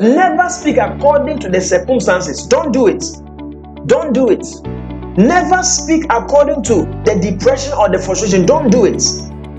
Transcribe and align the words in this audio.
Never 0.00 0.48
speak 0.48 0.76
according 0.76 1.40
to 1.40 1.48
the 1.48 1.60
circumstances. 1.60 2.46
Don't 2.46 2.70
do 2.70 2.86
it. 2.86 3.02
Don't 3.86 4.12
do 4.12 4.28
it. 4.30 4.46
Never 5.18 5.64
speak 5.64 6.04
according 6.08 6.62
to 6.64 6.84
the 7.04 7.18
depression 7.20 7.72
or 7.72 7.88
the 7.88 7.98
frustration. 7.98 8.46
Don't 8.46 8.70
do 8.70 8.84
it. 8.84 9.00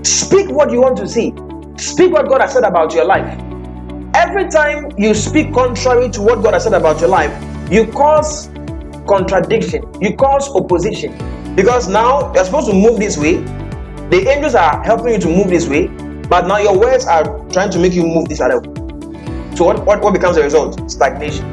Speak 0.06 0.48
what 0.48 0.70
you 0.70 0.80
want 0.80 0.96
to 0.96 1.06
see. 1.06 1.34
Speak 1.76 2.12
what 2.12 2.26
God 2.26 2.40
has 2.40 2.54
said 2.54 2.64
about 2.64 2.94
your 2.94 3.04
life. 3.04 3.38
Every 4.14 4.48
time 4.48 4.90
you 4.96 5.12
speak 5.12 5.52
contrary 5.52 6.08
to 6.08 6.22
what 6.22 6.42
God 6.42 6.54
has 6.54 6.64
said 6.64 6.72
about 6.72 7.00
your 7.00 7.10
life, 7.10 7.30
you 7.70 7.86
cause 7.92 8.48
contradiction, 9.06 9.84
you 10.00 10.16
cause 10.16 10.48
opposition. 10.56 11.12
Because 11.54 11.86
now 11.86 12.32
you're 12.32 12.46
supposed 12.46 12.68
to 12.68 12.72
move 12.72 12.98
this 12.98 13.18
way, 13.18 13.34
the 14.08 14.26
angels 14.26 14.54
are 14.54 14.82
helping 14.84 15.12
you 15.12 15.18
to 15.18 15.28
move 15.28 15.48
this 15.48 15.68
way, 15.68 15.88
but 16.30 16.46
now 16.46 16.56
your 16.56 16.78
words 16.78 17.04
are 17.04 17.24
trying 17.50 17.70
to 17.72 17.78
make 17.78 17.92
you 17.92 18.04
move 18.04 18.26
this 18.30 18.40
other 18.40 18.58
way. 18.58 18.79
So 19.60 19.66
what, 19.66 19.84
what, 19.84 20.00
what 20.00 20.14
becomes 20.14 20.36
the 20.36 20.42
result? 20.42 20.90
Stagnation, 20.90 21.44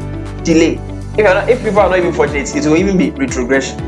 delay. 0.45 0.75
If, 1.17 1.25
not, 1.25 1.49
if 1.49 1.61
people 1.61 1.79
are 1.79 1.89
not 1.89 1.99
even 1.99 2.13
fortunate, 2.13 2.55
it 2.55 2.65
will 2.65 2.77
even 2.77 2.97
be 2.97 3.09
retrogression. 3.09 3.81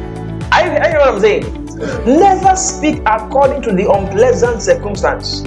I, 0.51 0.77
I 0.77 0.91
know 0.91 0.99
what 0.99 1.13
I'm 1.13 1.19
saying. 1.21 1.65
Never 2.05 2.53
speak 2.57 3.01
according 3.05 3.61
to 3.61 3.71
the 3.71 3.89
unpleasant 3.89 4.61
circumstance. 4.61 5.43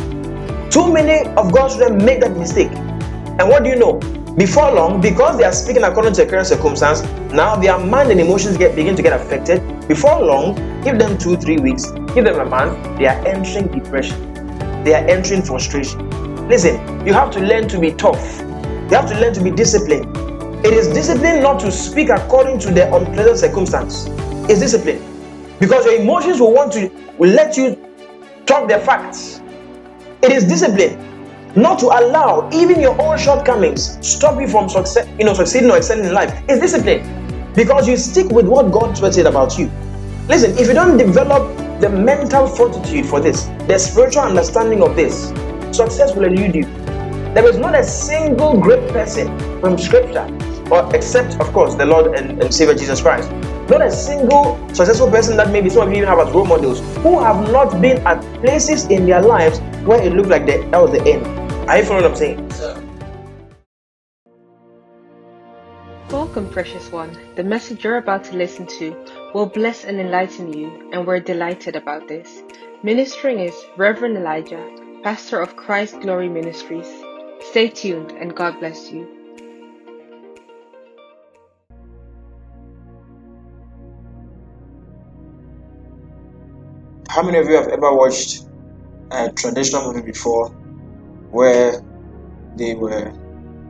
Too 0.74 0.90
many 0.90 1.28
of 1.36 1.52
God's 1.52 1.76
children 1.76 2.02
make 2.02 2.20
that 2.22 2.34
mistake. 2.34 2.70
And 2.70 3.46
what 3.50 3.62
do 3.62 3.68
you 3.68 3.76
know? 3.76 3.98
Before 4.38 4.72
long, 4.72 5.02
because 5.02 5.36
they 5.36 5.44
are 5.44 5.52
speaking 5.52 5.82
according 5.82 6.14
to 6.14 6.24
the 6.24 6.30
current 6.30 6.46
circumstance, 6.46 7.02
now 7.30 7.56
their 7.56 7.78
mind 7.78 8.10
and 8.10 8.18
emotions 8.18 8.56
get 8.56 8.74
begin 8.74 8.96
to 8.96 9.02
get 9.02 9.12
affected. 9.12 9.60
Before 9.86 10.18
long, 10.18 10.54
give 10.82 10.98
them 10.98 11.18
two, 11.18 11.36
three 11.36 11.58
weeks, 11.58 11.90
give 12.14 12.24
them 12.24 12.40
a 12.40 12.46
month, 12.46 12.96
they 12.96 13.06
are 13.06 13.22
entering 13.26 13.68
depression. 13.68 14.16
They 14.82 14.94
are 14.94 15.06
entering 15.06 15.42
frustration. 15.42 16.08
Listen, 16.48 17.06
you 17.06 17.12
have 17.12 17.30
to 17.32 17.40
learn 17.40 17.68
to 17.68 17.78
be 17.78 17.92
tough. 17.92 18.42
You 18.92 18.98
have 18.98 19.08
to 19.08 19.18
learn 19.18 19.32
to 19.32 19.42
be 19.42 19.50
disciplined. 19.50 20.04
It 20.66 20.74
is 20.74 20.88
discipline 20.88 21.42
not 21.42 21.58
to 21.60 21.72
speak 21.72 22.10
according 22.10 22.58
to 22.58 22.70
the 22.70 22.94
unpleasant 22.94 23.38
circumstance. 23.38 24.04
It's 24.50 24.60
discipline. 24.60 25.00
Because 25.58 25.86
your 25.86 25.94
emotions 25.94 26.40
will 26.40 26.52
want 26.52 26.74
to 26.74 26.90
will 27.16 27.30
let 27.30 27.56
you 27.56 27.82
talk 28.44 28.68
the 28.68 28.78
facts. 28.80 29.40
It 30.22 30.30
is 30.30 30.44
discipline 30.44 30.98
not 31.56 31.78
to 31.78 31.86
allow 31.86 32.50
even 32.52 32.82
your 32.82 33.00
own 33.00 33.16
shortcomings 33.16 33.96
stop 34.06 34.38
you 34.38 34.46
from 34.46 34.68
success, 34.68 35.08
you 35.18 35.24
know, 35.24 35.32
succeeding 35.32 35.70
or 35.70 35.78
excelling 35.78 36.04
in 36.04 36.12
life. 36.12 36.30
It's 36.46 36.60
discipline 36.60 37.00
because 37.54 37.88
you 37.88 37.96
stick 37.96 38.28
with 38.28 38.46
what 38.46 38.70
God 38.72 38.94
said 38.94 39.24
about 39.24 39.58
you. 39.58 39.70
Listen, 40.28 40.50
if 40.58 40.68
you 40.68 40.74
don't 40.74 40.98
develop 40.98 41.56
the 41.80 41.88
mental 41.88 42.46
fortitude 42.46 43.06
for 43.06 43.20
this, 43.20 43.44
the 43.66 43.78
spiritual 43.78 44.24
understanding 44.24 44.82
of 44.82 44.96
this, 44.96 45.28
success 45.74 46.14
will 46.14 46.24
elude 46.24 46.54
you. 46.54 46.81
There 47.34 47.48
is 47.48 47.56
not 47.56 47.74
a 47.74 47.82
single 47.82 48.58
great 48.60 48.86
person 48.90 49.26
from 49.58 49.78
Scripture, 49.78 50.28
or 50.70 50.94
except, 50.94 51.40
of 51.40 51.50
course, 51.54 51.74
the 51.74 51.86
Lord 51.86 52.14
and, 52.14 52.42
and 52.42 52.54
Savior 52.54 52.74
Jesus 52.74 53.00
Christ. 53.00 53.30
Not 53.70 53.80
a 53.80 53.90
single 53.90 54.58
successful 54.74 55.10
person 55.10 55.38
that 55.38 55.50
maybe 55.50 55.70
some 55.70 55.88
of 55.88 55.90
you 55.92 55.96
even 55.96 56.10
have 56.10 56.18
as 56.18 56.30
role 56.34 56.44
models 56.44 56.80
who 56.98 57.18
have 57.20 57.50
not 57.50 57.80
been 57.80 58.06
at 58.06 58.20
places 58.42 58.84
in 58.88 59.06
their 59.06 59.22
lives 59.22 59.60
where 59.86 60.02
it 60.02 60.12
looked 60.12 60.28
like 60.28 60.44
that 60.44 60.70
was 60.72 60.90
the 60.90 61.00
end. 61.10 61.26
Are 61.70 61.78
you 61.78 61.84
following 61.84 62.02
what 62.04 62.10
I'm 62.10 62.16
saying? 62.16 62.50
Welcome, 66.10 66.50
precious 66.50 66.92
one. 66.92 67.16
The 67.36 67.44
message 67.44 67.82
you're 67.82 67.96
about 67.96 68.24
to 68.24 68.36
listen 68.36 68.66
to 68.78 68.94
will 69.32 69.46
bless 69.46 69.84
and 69.84 69.98
enlighten 69.98 70.52
you, 70.52 70.90
and 70.92 71.06
we're 71.06 71.20
delighted 71.20 71.76
about 71.76 72.08
this. 72.08 72.42
Ministering 72.82 73.38
is 73.38 73.54
Reverend 73.78 74.18
Elijah, 74.18 74.62
pastor 75.02 75.40
of 75.40 75.56
Christ 75.56 75.98
Glory 76.02 76.28
Ministries. 76.28 76.92
Stay 77.50 77.68
tuned, 77.68 78.12
and 78.12 78.34
God 78.34 78.58
bless 78.60 78.90
you. 78.90 79.08
How 87.08 87.22
many 87.22 87.38
of 87.38 87.46
you 87.46 87.56
have 87.56 87.68
ever 87.68 87.94
watched 87.94 88.46
a 89.10 89.30
traditional 89.32 89.92
movie 89.92 90.06
before 90.06 90.48
where 91.30 91.82
they 92.56 92.74
were 92.74 93.12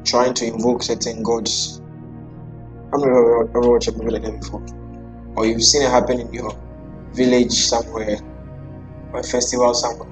trying 0.05 0.35
to 0.35 0.47
invoke 0.47 0.83
certain 0.83 1.23
gods. 1.23 1.81
How 2.93 2.99
many 2.99 3.11
of 3.11 3.17
you 3.17 3.39
have 3.41 3.57
ever 3.57 3.71
watched 3.71 3.89
a 3.89 3.93
movie 3.93 4.11
like 4.11 4.23
that 4.23 4.41
before? 4.41 4.65
Or 5.37 5.47
you've 5.47 5.63
seen 5.63 5.83
it 5.83 5.91
happen 5.91 6.21
in 6.21 6.33
your 6.33 6.57
village 7.13 7.53
somewhere 7.53 8.19
or 9.13 9.21
a 9.21 9.23
festival 9.23 9.73
somewhere. 9.75 10.11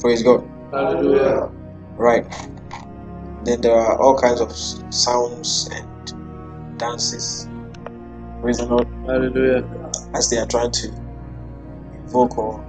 Praise 0.00 0.22
God. 0.22 0.48
Hallelujah. 0.72 1.50
Right. 1.96 2.26
Then 3.44 3.60
there 3.60 3.74
are 3.74 3.98
all 4.00 4.18
kinds 4.18 4.40
of 4.40 4.52
sounds 4.94 5.68
and 5.72 6.78
dances. 6.78 7.48
Praise 8.40 8.58
the 8.58 8.66
Lord. 8.66 8.88
Hallelujah. 9.06 9.64
As 10.14 10.30
they 10.30 10.38
are 10.38 10.46
trying 10.46 10.70
to 10.72 10.88
invoke 11.92 12.38
or 12.38 12.64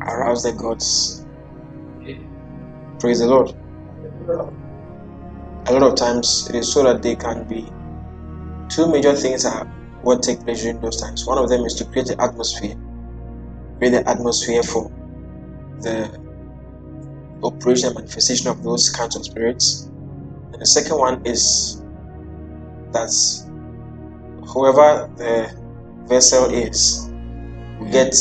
arouse 0.00 0.42
the 0.42 0.52
gods 0.52 1.22
Praise 2.98 3.18
the 3.18 3.26
Lord. 3.26 3.50
A 5.66 5.72
lot 5.72 5.82
of 5.82 5.96
times 5.96 6.48
it 6.48 6.56
is 6.56 6.72
so 6.72 6.84
that 6.84 7.02
they 7.02 7.16
can 7.16 7.48
be 7.48 7.68
two 8.68 8.90
major 8.90 9.14
things 9.14 9.44
are 9.44 9.66
what 10.02 10.22
take 10.22 10.40
place 10.44 10.62
during 10.62 10.80
those 10.80 11.00
times. 11.00 11.26
One 11.26 11.38
of 11.38 11.48
them 11.48 11.64
is 11.64 11.74
to 11.74 11.84
create 11.84 12.06
the 12.08 12.22
atmosphere, 12.22 12.76
create 13.78 13.90
the 13.90 14.08
atmosphere 14.08 14.62
for 14.62 14.90
the 15.80 16.21
operation 17.42 17.88
and 17.88 17.96
manifestation 17.96 18.48
of 18.48 18.62
those 18.62 18.90
kinds 18.90 19.16
of 19.16 19.24
spirits. 19.24 19.90
And 20.52 20.60
the 20.60 20.66
second 20.66 20.98
one 20.98 21.24
is 21.26 21.82
that 22.92 23.10
whoever 24.46 25.10
the 25.16 25.52
vessel 26.06 26.52
is 26.52 27.10
will 27.78 27.90
get 27.90 28.14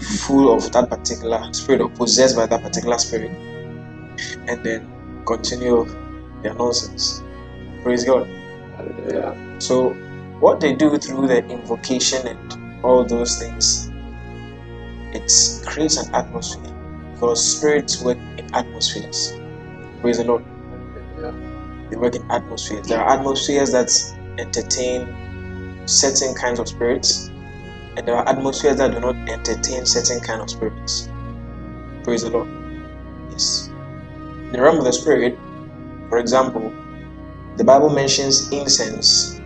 full 0.00 0.54
of 0.54 0.70
that 0.72 0.90
particular 0.90 1.52
spirit 1.52 1.80
or 1.80 1.90
possessed 1.90 2.36
by 2.36 2.46
that 2.46 2.62
particular 2.62 2.98
spirit 2.98 3.30
and 4.48 4.64
then 4.64 4.88
continue 5.26 5.84
their 6.42 6.54
nonsense. 6.54 7.22
Praise 7.82 8.04
God. 8.04 8.28
Hallelujah. 8.76 9.36
So, 9.58 9.90
what 10.40 10.60
they 10.60 10.74
do 10.74 10.96
through 10.98 11.28
the 11.28 11.44
invocation 11.46 12.26
and 12.26 12.84
all 12.84 13.04
those 13.04 13.38
things, 13.38 13.90
it 15.12 15.30
creates 15.66 15.96
an 15.96 16.14
atmosphere 16.14 16.75
because 17.16 17.56
spirits 17.58 18.02
work 18.02 18.20
in 18.38 18.46
atmospheres. 18.54 19.40
Praise 20.02 20.18
the 20.18 20.24
Lord. 20.24 20.44
They 21.90 21.96
work 21.96 22.14
in 22.16 22.24
atmospheres. 22.30 22.88
There 22.88 23.00
are 23.00 23.08
atmospheres 23.18 23.72
that 23.72 23.90
entertain 24.38 25.16
certain 25.86 26.34
kinds 26.34 26.60
of 26.60 26.68
spirits, 26.68 27.32
and 27.96 28.06
there 28.06 28.16
are 28.16 28.28
atmospheres 28.28 28.78
that 28.78 28.92
do 28.92 29.00
not 29.00 29.18
entertain 29.28 29.86
certain 29.86 30.20
kind 30.20 30.42
of 30.42 30.50
spirits. 30.50 31.10
Praise 32.04 32.22
the 32.22 32.30
Lord. 32.30 32.50
Yes 33.30 33.70
In 34.48 34.52
the 34.52 34.62
realm 34.62 34.78
of 34.78 34.84
the 34.84 34.92
spirit, 34.92 35.42
for 36.08 36.18
example, 36.18 36.78
the 37.56 37.64
Bible 37.64 37.90
mentions 37.90 38.50
incense, 38.52 39.42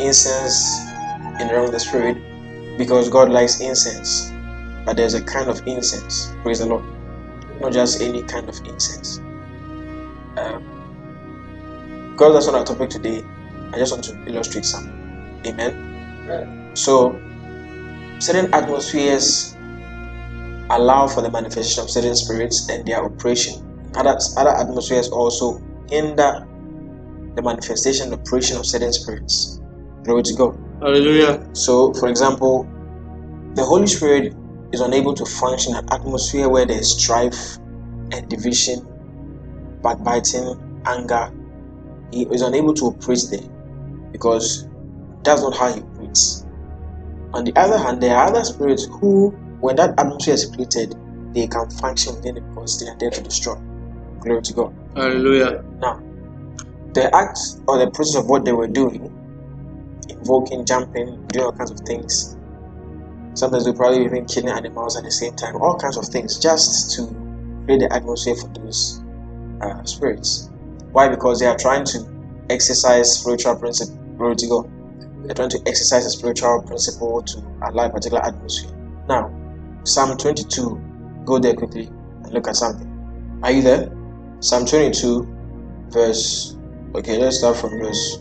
incense 0.00 0.94
in 1.38 1.48
the 1.48 1.54
realm 1.54 1.66
of 1.66 1.72
the 1.72 1.80
spirit, 1.80 2.24
because 2.76 3.08
God 3.10 3.30
likes 3.30 3.60
incense. 3.60 4.34
But 4.90 4.96
there's 4.96 5.14
a 5.14 5.22
kind 5.22 5.48
of 5.48 5.64
incense, 5.68 6.34
praise 6.42 6.58
the 6.58 6.66
Lord, 6.66 6.82
not 7.60 7.72
just 7.72 8.02
any 8.02 8.24
kind 8.24 8.48
of 8.48 8.58
incense. 8.64 9.18
Um, 10.36 10.64
because 12.10 12.34
that's 12.34 12.46
not 12.46 12.56
our 12.56 12.64
topic 12.64 12.90
today, 12.90 13.22
I 13.72 13.78
just 13.78 13.92
want 13.92 14.02
to 14.06 14.20
illustrate 14.26 14.64
some. 14.64 14.90
Amen. 15.46 16.72
So, 16.74 17.12
certain 18.18 18.52
atmospheres 18.52 19.54
allow 20.70 21.06
for 21.06 21.20
the 21.20 21.30
manifestation 21.30 21.84
of 21.84 21.88
certain 21.88 22.16
spirits 22.16 22.68
and 22.68 22.84
their 22.84 23.04
operation 23.04 23.62
other, 23.94 24.18
other 24.38 24.56
atmospheres 24.56 25.08
also 25.10 25.62
hinder 25.88 26.48
the 27.36 27.42
manifestation 27.42 28.12
and 28.12 28.20
operation 28.20 28.56
of 28.56 28.66
certain 28.66 28.92
spirits. 28.92 29.60
Glory 30.02 30.24
to 30.24 30.34
God. 30.34 30.58
Hallelujah. 30.82 31.48
So, 31.54 31.94
for 31.94 32.08
example, 32.08 32.66
the 33.54 33.64
Holy 33.64 33.86
Spirit 33.86 34.34
is 34.72 34.80
unable 34.80 35.14
to 35.14 35.24
function 35.24 35.72
in 35.74 35.78
an 35.78 35.92
atmosphere 35.92 36.48
where 36.48 36.66
there 36.66 36.78
is 36.78 36.92
strife 37.00 37.56
and 38.12 38.28
division, 38.28 38.86
backbiting, 39.82 40.82
anger. 40.86 41.32
He 42.12 42.22
is 42.26 42.42
unable 42.42 42.74
to 42.74 42.86
operate 42.86 43.24
there 43.30 43.48
because 44.12 44.68
that's 45.24 45.42
not 45.42 45.56
how 45.56 45.72
he 45.72 45.80
operates. 45.80 46.46
On 47.32 47.44
the 47.44 47.54
other 47.56 47.78
hand, 47.78 48.02
there 48.02 48.16
are 48.16 48.26
other 48.28 48.44
spirits 48.44 48.86
who, 49.00 49.30
when 49.60 49.76
that 49.76 49.98
atmosphere 49.98 50.34
is 50.34 50.46
created, 50.46 50.94
they 51.34 51.46
can 51.46 51.70
function 51.70 52.16
within 52.16 52.36
it 52.36 52.44
because 52.48 52.80
they 52.80 52.86
are 52.86 52.96
there 52.98 53.10
to 53.10 53.22
destroy. 53.22 53.54
Glory 54.20 54.42
to 54.42 54.52
God. 54.52 54.74
Hallelujah. 54.96 55.64
Now, 55.80 56.00
the 56.94 57.14
act 57.14 57.38
or 57.68 57.78
the 57.78 57.90
process 57.92 58.16
of 58.16 58.28
what 58.28 58.44
they 58.44 58.52
were 58.52 58.66
doing, 58.66 59.12
invoking, 60.08 60.66
jumping, 60.66 61.24
doing 61.28 61.44
all 61.44 61.52
kinds 61.52 61.70
of 61.70 61.78
things. 61.86 62.36
Sometimes 63.40 63.64
they 63.64 63.72
probably 63.72 64.04
even 64.04 64.26
killing 64.26 64.50
animals 64.50 64.98
at 64.98 65.04
the 65.04 65.10
same 65.10 65.34
time, 65.34 65.56
all 65.56 65.74
kinds 65.78 65.96
of 65.96 66.04
things, 66.04 66.38
just 66.38 66.94
to 66.94 67.06
create 67.64 67.80
the 67.80 67.90
atmosphere 67.90 68.34
for 68.36 68.48
those 68.48 69.02
uh, 69.62 69.82
spirits. 69.84 70.50
Why? 70.92 71.08
Because 71.08 71.40
they 71.40 71.46
are 71.46 71.56
trying 71.56 71.86
to 71.86 72.06
exercise 72.50 73.18
spiritual 73.18 73.56
principle. 73.56 73.96
Glory 74.18 74.36
to 74.36 74.46
God. 74.46 74.70
They're 75.24 75.34
trying 75.34 75.48
to 75.48 75.62
exercise 75.66 76.04
a 76.04 76.10
spiritual 76.10 76.60
principle 76.66 77.22
to 77.22 77.38
allow 77.62 77.86
a 77.86 77.90
particular 77.90 78.22
atmosphere. 78.22 78.76
Now, 79.08 79.34
Psalm 79.84 80.18
22, 80.18 81.22
go 81.24 81.38
there 81.38 81.54
quickly 81.54 81.86
and 81.86 82.34
look 82.34 82.46
at 82.46 82.56
something. 82.56 83.40
Are 83.42 83.52
you 83.52 83.62
there? 83.62 83.90
Psalm 84.40 84.66
22, 84.66 85.88
verse. 85.88 86.58
Okay, 86.94 87.16
let's 87.16 87.38
start 87.38 87.56
from 87.56 87.70
verse 87.78 88.18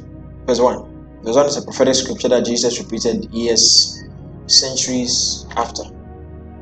verse 0.47 0.61
1. 0.61 1.23
Verse 1.23 1.35
1 1.35 1.45
is 1.47 1.57
a 1.57 1.61
prophetic 1.61 1.95
scripture 1.95 2.29
that 2.29 2.45
Jesus 2.45 2.79
repeated 2.79 3.25
years, 3.33 4.01
centuries 4.49 5.45
after. 5.55 5.83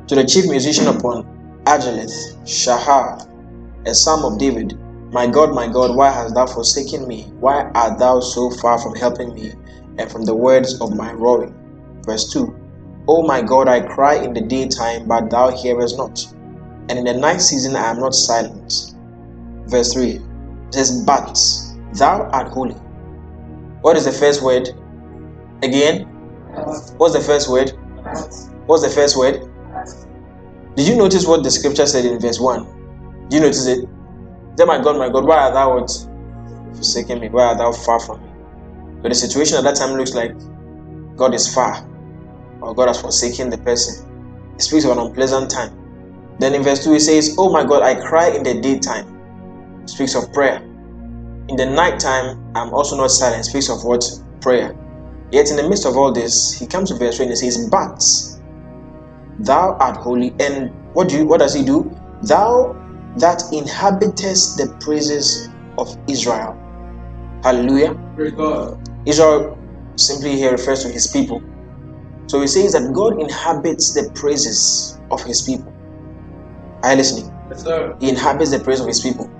To 0.08 0.14
the 0.14 0.24
chief 0.24 0.46
musician 0.48 0.88
upon 0.88 1.24
Aijeleth, 1.64 2.46
Shahar, 2.46 3.26
a 3.86 3.94
psalm 3.94 4.24
of 4.24 4.38
David, 4.38 4.78
My 5.12 5.26
God, 5.26 5.54
my 5.54 5.66
God, 5.66 5.96
why 5.96 6.10
hast 6.10 6.34
thou 6.34 6.46
forsaken 6.46 7.08
me? 7.08 7.32
Why 7.40 7.70
art 7.74 7.98
thou 7.98 8.20
so 8.20 8.50
far 8.50 8.78
from 8.78 8.94
helping 8.94 9.34
me 9.34 9.52
and 9.98 10.10
from 10.10 10.24
the 10.24 10.34
words 10.34 10.80
of 10.80 10.94
my 10.94 11.12
roaring? 11.12 11.54
Verse 12.06 12.30
2 12.32 12.54
O 13.08 13.22
my 13.22 13.40
God, 13.40 13.68
I 13.68 13.80
cry 13.80 14.16
in 14.16 14.34
the 14.34 14.42
daytime, 14.42 15.08
but 15.08 15.30
thou 15.30 15.50
hearest 15.50 15.96
not, 15.96 16.20
and 16.88 16.98
in 16.98 17.04
the 17.04 17.14
night 17.14 17.40
season 17.40 17.74
I 17.74 17.90
am 17.90 18.00
not 18.00 18.14
silent. 18.14 18.94
Verse 19.66 19.94
3 19.94 20.20
it 20.68 20.74
says, 20.74 21.02
But 21.04 21.38
thou 21.94 22.28
art 22.32 22.48
holy. 22.48 22.74
What 23.80 23.96
is 23.96 24.04
the 24.04 24.12
first 24.12 24.42
word? 24.42 24.68
Again? 25.62 26.07
What's 26.98 27.14
the 27.14 27.20
first 27.20 27.50
word? 27.50 27.72
What's 28.66 28.82
the 28.82 28.90
first 28.90 29.16
word? 29.16 29.40
Did 30.76 30.88
you 30.88 30.96
notice 30.96 31.26
what 31.26 31.42
the 31.42 31.50
scripture 31.50 31.86
said 31.86 32.04
in 32.04 32.20
verse 32.20 32.40
1? 32.40 32.64
Did 33.28 33.36
you 33.36 33.40
notice 33.40 33.66
it? 33.66 33.88
Then 34.56 34.66
my 34.66 34.82
God, 34.82 34.96
my 34.98 35.08
God, 35.08 35.24
why 35.24 35.38
art 35.38 35.54
thou 35.54 35.74
what? 35.74 35.90
Forsaken 36.74 37.20
me, 37.20 37.28
why 37.28 37.44
art 37.44 37.58
thou 37.58 37.72
far 37.72 38.00
from 38.00 38.22
me? 38.22 38.30
But 39.02 39.10
the 39.10 39.14
situation 39.14 39.58
at 39.58 39.64
that 39.64 39.76
time 39.76 39.96
looks 39.96 40.14
like 40.14 40.32
God 41.16 41.34
is 41.34 41.52
far, 41.52 41.88
or 42.60 42.74
God 42.74 42.88
has 42.88 43.00
forsaken 43.00 43.50
the 43.50 43.58
person. 43.58 44.06
It 44.56 44.62
speaks 44.62 44.84
of 44.84 44.92
an 44.92 44.98
unpleasant 44.98 45.50
time. 45.50 45.72
Then 46.38 46.54
in 46.54 46.62
verse 46.62 46.84
2 46.84 46.94
it 46.94 47.00
says, 47.00 47.34
Oh 47.38 47.50
my 47.52 47.64
God, 47.64 47.82
I 47.82 47.94
cry 48.08 48.30
in 48.30 48.42
the 48.42 48.60
daytime. 48.60 49.06
It 49.82 49.90
speaks 49.90 50.14
of 50.14 50.32
prayer. 50.32 50.58
In 51.48 51.56
the 51.56 51.66
nighttime, 51.66 52.38
I'm 52.54 52.72
also 52.74 52.96
not 52.96 53.10
silent. 53.10 53.40
It 53.40 53.44
speaks 53.50 53.70
of 53.70 53.84
what? 53.84 54.04
Prayer. 54.40 54.76
Yet 55.32 55.50
in 55.50 55.56
the 55.56 55.68
midst 55.68 55.86
of 55.86 55.96
all 55.96 56.12
this, 56.12 56.52
he 56.58 56.66
comes 56.66 56.90
to 56.90 56.96
verse 56.98 57.18
3 57.18 57.26
and 57.26 57.38
says, 57.38 57.68
But 57.70 58.02
thou 59.38 59.76
art 59.80 59.96
holy. 59.98 60.34
And 60.40 60.72
what 60.94 61.08
do 61.08 61.16
you 61.18 61.26
what 61.26 61.40
does 61.40 61.54
he 61.54 61.64
do? 61.64 61.94
Thou 62.22 62.76
that 63.16 63.42
inhabitest 63.52 64.56
the 64.58 64.76
praises 64.80 65.48
of 65.78 65.88
Israel. 66.08 66.56
Hallelujah. 67.42 67.94
Praise 68.16 68.32
God. 68.32 68.78
Israel 69.06 69.58
simply 69.96 70.36
here 70.36 70.52
refers 70.52 70.82
to 70.84 70.88
his 70.90 71.08
people. 71.08 71.42
So 72.28 72.40
he 72.40 72.46
says 72.46 72.72
that 72.72 72.92
God 72.94 73.20
inhabits 73.20 73.94
the 73.94 74.10
praises 74.14 75.00
of 75.10 75.22
his 75.24 75.42
people. 75.42 75.72
Are 76.82 76.92
you 76.92 76.96
listening? 76.98 77.32
Yes, 77.50 77.62
sir. 77.62 77.96
He 78.00 78.08
inhabits 78.08 78.50
the 78.50 78.60
praise 78.60 78.80
of 78.80 78.86
his 78.86 79.00
people. 79.00 79.30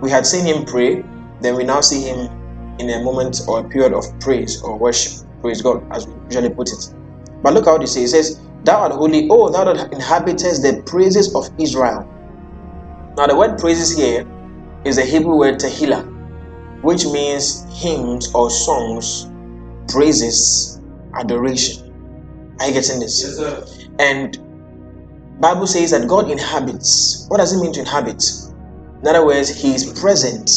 We 0.00 0.10
had 0.10 0.26
seen 0.26 0.46
him 0.46 0.64
pray, 0.64 1.04
then 1.40 1.56
we 1.56 1.64
now 1.64 1.80
see 1.80 2.02
him 2.02 2.30
in 2.78 2.90
a 2.90 3.02
moment 3.02 3.40
or 3.48 3.60
a 3.60 3.68
period 3.68 3.92
of 3.94 4.04
praise 4.20 4.60
or 4.62 4.78
worship. 4.78 5.12
Praise 5.42 5.62
God, 5.62 5.86
as 5.92 6.06
we 6.06 6.14
usually 6.30 6.50
put 6.54 6.68
it. 6.72 6.94
But 7.42 7.54
look 7.54 7.66
how 7.66 7.78
he 7.80 7.86
says, 7.86 8.02
He 8.02 8.06
says, 8.08 8.40
Thou 8.64 8.80
art 8.80 8.92
holy, 8.92 9.28
oh, 9.30 9.50
thou 9.50 9.64
that 9.72 9.92
inhabitest 9.92 10.62
the 10.62 10.82
praises 10.86 11.34
of 11.34 11.48
Israel. 11.58 12.08
Now, 13.16 13.26
the 13.26 13.36
word 13.36 13.58
praises 13.58 13.96
here 13.96 14.26
is 14.84 14.96
the 14.96 15.04
Hebrew 15.04 15.36
word 15.38 15.56
tehillah, 15.60 16.06
which 16.82 17.06
means 17.06 17.64
hymns 17.80 18.30
or 18.34 18.50
songs, 18.50 19.30
praises, 19.88 20.80
adoration. 21.14 21.84
Are 22.60 22.68
you 22.68 22.74
getting 22.74 23.00
this? 23.00 23.22
Yes, 23.22 23.36
sir. 23.36 23.64
And 23.98 24.38
Bible 25.40 25.66
says 25.66 25.90
that 25.92 26.08
God 26.08 26.30
inhabits. 26.30 27.26
What 27.28 27.38
does 27.38 27.52
it 27.52 27.60
mean 27.60 27.72
to 27.74 27.80
inhabit? 27.80 28.22
In 29.02 29.08
other 29.08 29.26
words, 29.26 29.50
He 29.50 29.74
is 29.74 29.98
present. 30.00 30.50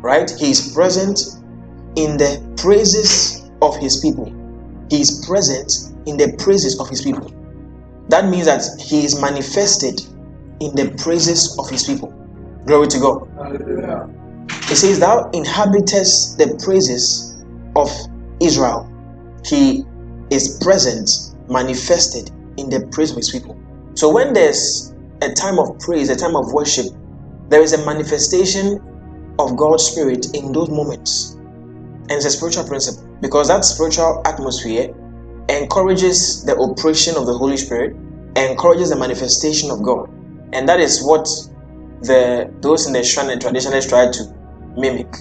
Right? 0.00 0.30
He 0.30 0.50
is 0.50 0.72
present 0.72 1.18
in 1.96 2.16
the 2.16 2.54
praises 2.56 3.50
of 3.62 3.76
His 3.76 4.00
people. 4.00 4.32
He 4.90 5.00
is 5.00 5.24
present 5.26 5.92
in 6.06 6.16
the 6.16 6.36
praises 6.38 6.78
of 6.78 6.88
His 6.88 7.02
people. 7.02 7.32
That 8.08 8.28
means 8.28 8.46
that 8.46 8.62
He 8.80 9.04
is 9.04 9.20
manifested 9.20 10.00
in 10.60 10.74
the 10.74 10.94
praises 11.02 11.58
of 11.58 11.68
His 11.68 11.84
people. 11.84 12.12
Glory 12.66 12.88
to 12.88 12.98
God. 12.98 13.28
Hallelujah. 13.36 14.08
It 14.68 14.76
says, 14.76 14.98
Thou 14.98 15.30
inhabitest 15.30 16.38
the 16.38 16.60
praises 16.64 17.44
of 17.76 17.88
Israel. 18.40 18.90
He 19.44 19.84
is 20.30 20.58
present, 20.62 21.08
manifested 21.48 22.30
in 22.58 22.68
the 22.68 22.86
praise 22.90 23.10
of 23.12 23.16
his 23.18 23.30
people. 23.30 23.56
So 23.94 24.12
when 24.12 24.32
there's 24.32 24.94
a 25.22 25.32
time 25.32 25.58
of 25.58 25.78
praise, 25.78 26.10
a 26.10 26.16
time 26.16 26.34
of 26.34 26.52
worship, 26.52 26.86
there 27.48 27.62
is 27.62 27.72
a 27.72 27.84
manifestation 27.86 28.82
of 29.38 29.56
God's 29.56 29.84
Spirit 29.84 30.34
in 30.34 30.52
those 30.52 30.70
moments. 30.70 31.32
And 32.08 32.12
it's 32.12 32.24
a 32.24 32.30
spiritual 32.30 32.64
principle 32.64 33.06
because 33.20 33.48
that 33.48 33.64
spiritual 33.64 34.22
atmosphere 34.24 34.94
encourages 35.48 36.44
the 36.44 36.56
operation 36.56 37.16
of 37.16 37.26
the 37.26 37.36
Holy 37.36 37.56
Spirit, 37.56 37.96
encourages 38.36 38.90
the 38.90 38.96
manifestation 38.96 39.70
of 39.70 39.82
God. 39.82 40.08
And 40.52 40.68
that 40.68 40.80
is 40.80 41.02
what 41.02 41.28
the 42.02 42.52
those 42.60 42.86
in 42.86 42.92
the 42.92 43.02
shrine 43.02 43.30
and 43.30 43.40
traditionalists 43.40 43.88
try 43.90 44.10
to 44.10 44.34
mimic. 44.76 45.12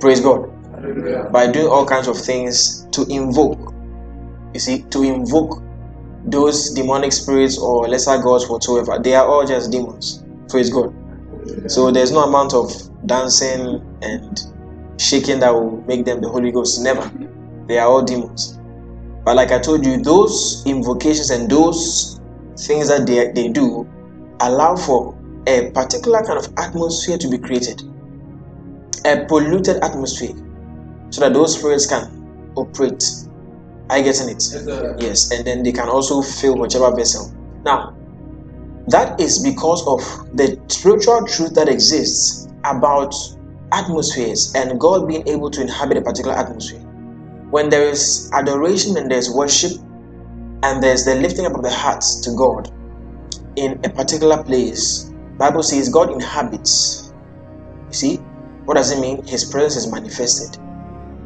Praise 0.00 0.20
God. 0.20 0.50
Hallelujah. 0.72 1.28
By 1.32 1.50
doing 1.50 1.66
all 1.66 1.86
kinds 1.86 2.08
of 2.08 2.18
things 2.18 2.86
to 2.92 3.04
invoke. 3.08 3.72
You 4.52 4.60
see, 4.60 4.82
to 4.90 5.02
invoke 5.02 5.62
those 6.24 6.70
demonic 6.70 7.12
spirits 7.12 7.58
or 7.58 7.88
lesser 7.88 8.18
gods 8.18 8.48
whatsoever. 8.48 8.98
They 9.02 9.14
are 9.14 9.26
all 9.26 9.46
just 9.46 9.70
demons. 9.72 10.22
Praise 10.48 10.70
God. 10.70 10.94
So 11.66 11.90
there's 11.90 12.12
no 12.12 12.20
amount 12.24 12.54
of 12.54 12.70
dancing 13.06 13.82
and 14.02 14.40
shaking 14.98 15.40
that 15.40 15.52
will 15.52 15.82
make 15.82 16.04
them 16.04 16.20
the 16.20 16.28
Holy 16.28 16.52
Ghost. 16.52 16.82
Never. 16.82 17.10
They 17.66 17.78
are 17.78 17.88
all 17.88 18.02
demons. 18.02 18.58
But 19.24 19.36
like 19.36 19.52
I 19.52 19.58
told 19.58 19.84
you, 19.84 20.02
those 20.02 20.62
invocations 20.66 21.30
and 21.30 21.50
those 21.50 22.20
things 22.58 22.88
that 22.88 23.06
they, 23.06 23.32
they 23.32 23.48
do 23.48 23.88
allow 24.40 24.76
for 24.76 25.18
a 25.46 25.70
particular 25.70 26.22
kind 26.22 26.38
of 26.38 26.52
atmosphere 26.58 27.18
to 27.18 27.28
be 27.28 27.38
created. 27.38 27.82
A 29.06 29.24
polluted 29.26 29.82
atmosphere. 29.82 30.34
So 31.10 31.20
that 31.20 31.32
those 31.32 31.58
spirits 31.58 31.86
can 31.86 32.52
operate. 32.56 33.02
Are 33.90 33.98
you 33.98 34.04
getting 34.04 34.30
it? 34.30 34.42
Yes. 34.52 34.96
Yes, 35.00 35.30
and 35.30 35.46
then 35.46 35.62
they 35.62 35.72
can 35.72 35.88
also 35.88 36.22
fill 36.22 36.58
whichever 36.58 36.94
vessel. 36.94 37.32
Now, 37.64 37.96
that 38.88 39.20
is 39.20 39.42
because 39.42 39.86
of 39.86 40.00
the 40.36 40.60
spiritual 40.68 41.26
truth 41.26 41.54
that 41.54 41.68
exists 41.68 42.43
about 42.64 43.14
atmospheres 43.72 44.54
and 44.54 44.78
God 44.80 45.08
being 45.08 45.26
able 45.28 45.50
to 45.50 45.60
inhabit 45.60 45.98
a 45.98 46.02
particular 46.02 46.36
atmosphere. 46.36 46.80
When 47.50 47.68
there 47.68 47.88
is 47.88 48.30
adoration 48.32 48.96
and 48.96 49.10
there's 49.10 49.30
worship 49.30 49.72
and 50.62 50.82
there's 50.82 51.04
the 51.04 51.14
lifting 51.16 51.46
up 51.46 51.54
of 51.54 51.62
the 51.62 51.70
hearts 51.70 52.20
to 52.22 52.34
God 52.36 52.72
in 53.56 53.80
a 53.84 53.90
particular 53.90 54.42
place, 54.42 55.12
Bible 55.38 55.62
says 55.62 55.88
God 55.88 56.10
inhabits. 56.10 57.12
You 57.88 57.94
see, 57.94 58.16
what 58.64 58.76
does 58.76 58.90
it 58.90 59.00
mean? 59.00 59.24
His 59.24 59.44
presence 59.44 59.84
is 59.84 59.92
manifested 59.92 60.60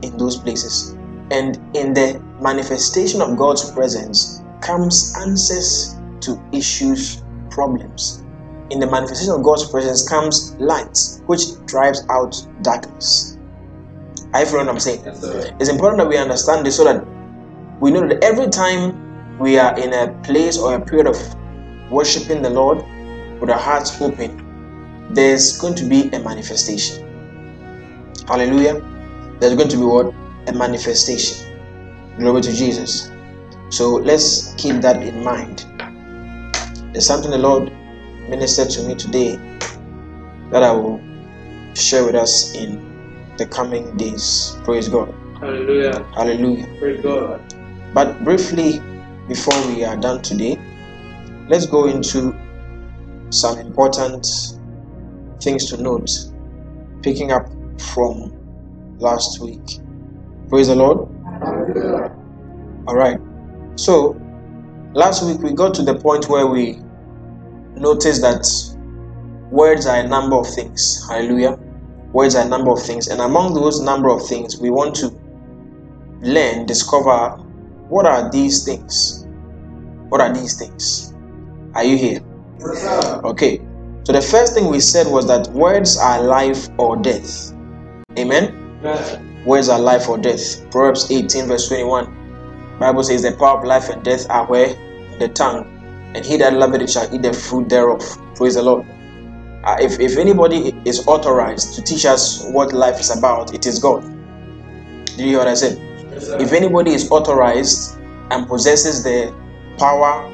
in 0.02 0.16
those 0.16 0.37
places. 0.37 0.97
And 1.30 1.57
in 1.76 1.92
the 1.95 2.23
manifestation 2.40 3.21
of 3.21 3.37
God's 3.37 3.71
presence 3.71 4.42
comes 4.61 5.14
answers 5.18 5.97
to 6.21 6.42
issues, 6.52 7.23
problems. 7.50 8.25
In 8.71 8.81
the 8.81 8.87
manifestation 8.87 9.33
of 9.33 9.43
God's 9.43 9.69
presence 9.71 10.07
comes 10.07 10.55
light, 10.57 10.99
which 11.27 11.65
drives 11.65 12.05
out 12.11 12.37
darkness. 12.63 13.39
You 14.35 14.45
following 14.45 14.67
what 14.67 14.75
I'm 14.75 14.81
saying? 14.81 15.05
Yes. 15.05 15.25
It's 15.59 15.71
important 15.71 15.99
that 16.01 16.09
we 16.09 16.19
understand 16.19 16.67
this 16.67 16.77
so 16.77 16.85
that 16.85 17.07
we 17.81 17.91
know 17.91 18.07
that 18.07 18.23
every 18.23 18.49
time 18.49 19.39
we 19.39 19.59
are 19.59 19.79
in 19.79 19.95
a 19.95 20.13
place 20.23 20.59
or 20.59 20.75
a 20.75 20.81
period 20.81 21.07
of 21.07 21.17
worshiping 21.91 22.43
the 22.43 22.51
Lord 22.51 22.85
with 23.41 23.49
our 23.49 23.59
hearts 23.59 24.01
open, 24.03 24.45
there's 25.15 25.57
going 25.59 25.75
to 25.77 25.87
be 25.87 26.09
a 26.11 26.19
manifestation. 26.19 27.07
Hallelujah. 28.27 28.83
There's 29.41 29.55
going 29.55 29.71
to 29.71 29.77
be 29.79 29.85
what? 29.85 30.13
A 30.47 30.53
manifestation. 30.53 31.59
Glory 32.19 32.43
to 32.43 32.53
Jesus. 32.53 33.11
So 33.71 33.95
let's 33.95 34.55
keep 34.55 34.83
that 34.83 35.03
in 35.03 35.25
mind. 35.25 35.65
There's 36.93 37.07
something 37.07 37.31
the 37.31 37.39
Lord 37.39 37.73
ministered 38.28 38.70
to 38.70 38.82
me 38.82 38.94
today 38.94 39.38
that 40.50 40.62
I 40.62 40.73
will 40.73 41.00
share 41.75 42.04
with 42.04 42.14
us 42.14 42.54
in 42.54 42.85
the 43.38 43.47
coming 43.47 43.97
days. 43.97 44.61
Praise 44.64 44.88
God. 44.88 45.14
Hallelujah. 45.40 46.04
Hallelujah. 46.14 46.66
Praise 46.78 47.00
God. 47.02 47.54
But 47.92 48.25
briefly, 48.25 48.80
before 49.28 49.66
we 49.68 49.85
are 49.85 49.97
done 49.97 50.23
today, 50.23 50.58
let's 51.49 51.66
go 51.66 51.87
into 51.87 52.35
some 53.30 53.58
important 53.58 54.26
things 55.42 55.70
to 55.70 55.76
note 55.82 56.11
picking 57.02 57.32
up 57.32 57.47
from 57.78 58.32
last 58.99 59.40
week. 59.40 59.62
Praise 60.49 60.68
the 60.68 60.75
Lord. 60.76 61.08
Hallelujah. 61.25 62.16
All 62.87 62.97
right. 62.97 63.18
So, 63.76 64.20
last 64.94 65.25
week 65.25 65.40
we 65.42 65.52
got 65.54 65.75
to 65.75 65.82
the 65.82 65.94
point 65.99 66.28
where 66.28 66.47
we 66.47 66.80
noticed 67.80 68.23
that 68.23 68.47
words 69.50 69.87
are 69.87 69.99
a 70.00 70.06
number 70.06 70.37
of 70.37 70.47
things. 70.47 71.06
Hallelujah. 71.08 71.58
Words 72.12 72.35
are 72.35 72.47
a 72.47 72.49
number 72.49 72.70
of 72.70 72.82
things. 72.82 73.08
And 73.08 73.20
among 73.20 73.54
those 73.54 73.80
number 73.80 74.08
of 74.08 74.26
things, 74.26 74.58
we 74.58 74.70
want 74.70 74.94
to 74.97 75.08
learn, 76.20 76.66
discover 76.66 77.37
what 77.88 78.06
are 78.06 78.30
these 78.30 78.64
things? 78.64 79.26
What 80.08 80.20
are 80.20 80.32
these 80.32 80.58
things? 80.58 81.14
Are 81.75 81.85
you 81.85 81.97
here? 81.97 82.20
Yes. 82.61 82.85
Okay. 83.25 83.61
So 84.04 84.12
the 84.12 84.23
first 84.23 84.54
thing 84.54 84.68
we 84.68 84.80
said 84.80 85.06
was 85.06 85.26
that 85.28 85.49
words 85.49 85.99
are 85.99 86.23
life 86.23 86.68
or 86.78 86.97
death. 86.97 87.52
Amen. 88.18 88.80
Amen. 88.80 89.44
Words 89.44 89.68
are 89.68 89.78
life 89.78 90.08
or 90.08 90.18
death. 90.18 90.70
Proverbs 90.70 91.11
18 91.11 91.47
verse 91.47 91.68
21. 91.68 92.78
Bible 92.78 93.02
says 93.02 93.23
the 93.23 93.32
power 93.32 93.58
of 93.58 93.64
life 93.64 93.88
and 93.88 94.02
death 94.04 94.28
are 94.30 94.47
where 94.47 94.68
the 95.18 95.28
tongue, 95.28 95.77
and 96.15 96.25
he 96.25 96.37
that 96.38 96.55
loveth 96.55 96.83
it 96.83 96.91
shall 96.91 97.12
eat 97.15 97.23
the 97.23 97.33
fruit 97.33 97.69
thereof. 97.69 98.03
Praise 98.35 98.55
the 98.55 98.62
Lord. 98.62 98.87
Uh, 99.65 99.77
if, 99.81 99.99
if 100.00 100.17
anybody 100.17 100.73
is 100.85 101.07
authorized 101.07 101.75
to 101.75 101.83
teach 101.83 102.07
us 102.07 102.45
what 102.47 102.73
life 102.73 102.99
is 103.00 103.17
about, 103.17 103.55
it 103.55 103.67
is 103.67 103.79
God. 103.79 104.03
Did 105.07 105.19
you 105.21 105.27
hear 105.27 105.38
what 105.38 105.49
I 105.49 105.55
said? 105.55 105.79
Yes. 106.12 106.29
If 106.29 106.53
anybody 106.53 106.93
is 106.93 107.11
authorized 107.11 107.99
and 108.31 108.47
possesses 108.47 109.03
the 109.03 109.35
power, 109.79 110.31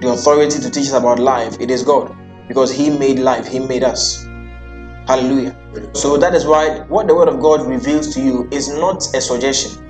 the 0.00 0.10
authority 0.10 0.60
to 0.60 0.70
teach 0.70 0.86
us 0.86 0.92
about 0.92 1.18
life, 1.18 1.56
it 1.60 1.70
is 1.70 1.82
God. 1.82 2.14
Because 2.46 2.72
He 2.72 2.90
made 2.96 3.18
life, 3.18 3.46
He 3.46 3.58
made 3.58 3.82
us. 3.84 4.24
Hallelujah. 5.06 5.56
So 5.94 6.16
that 6.16 6.34
is 6.34 6.46
why 6.46 6.80
what 6.88 7.06
the 7.08 7.14
Word 7.14 7.28
of 7.28 7.40
God 7.40 7.66
reveals 7.66 8.14
to 8.14 8.20
you 8.20 8.48
is 8.52 8.68
not 8.68 9.02
a 9.14 9.20
suggestion. 9.20 9.82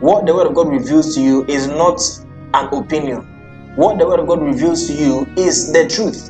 What 0.00 0.24
the 0.26 0.34
Word 0.34 0.46
of 0.46 0.54
God 0.54 0.68
reveals 0.68 1.14
to 1.16 1.20
you 1.20 1.44
is 1.48 1.66
not 1.66 2.00
an 2.54 2.68
opinion. 2.72 3.26
What 3.76 3.98
the 3.98 4.06
Word 4.06 4.20
of 4.20 4.26
God 4.26 4.42
reveals 4.42 4.86
to 4.86 4.92
you 4.92 5.26
is 5.36 5.72
the 5.72 5.88
truth. 5.88 6.28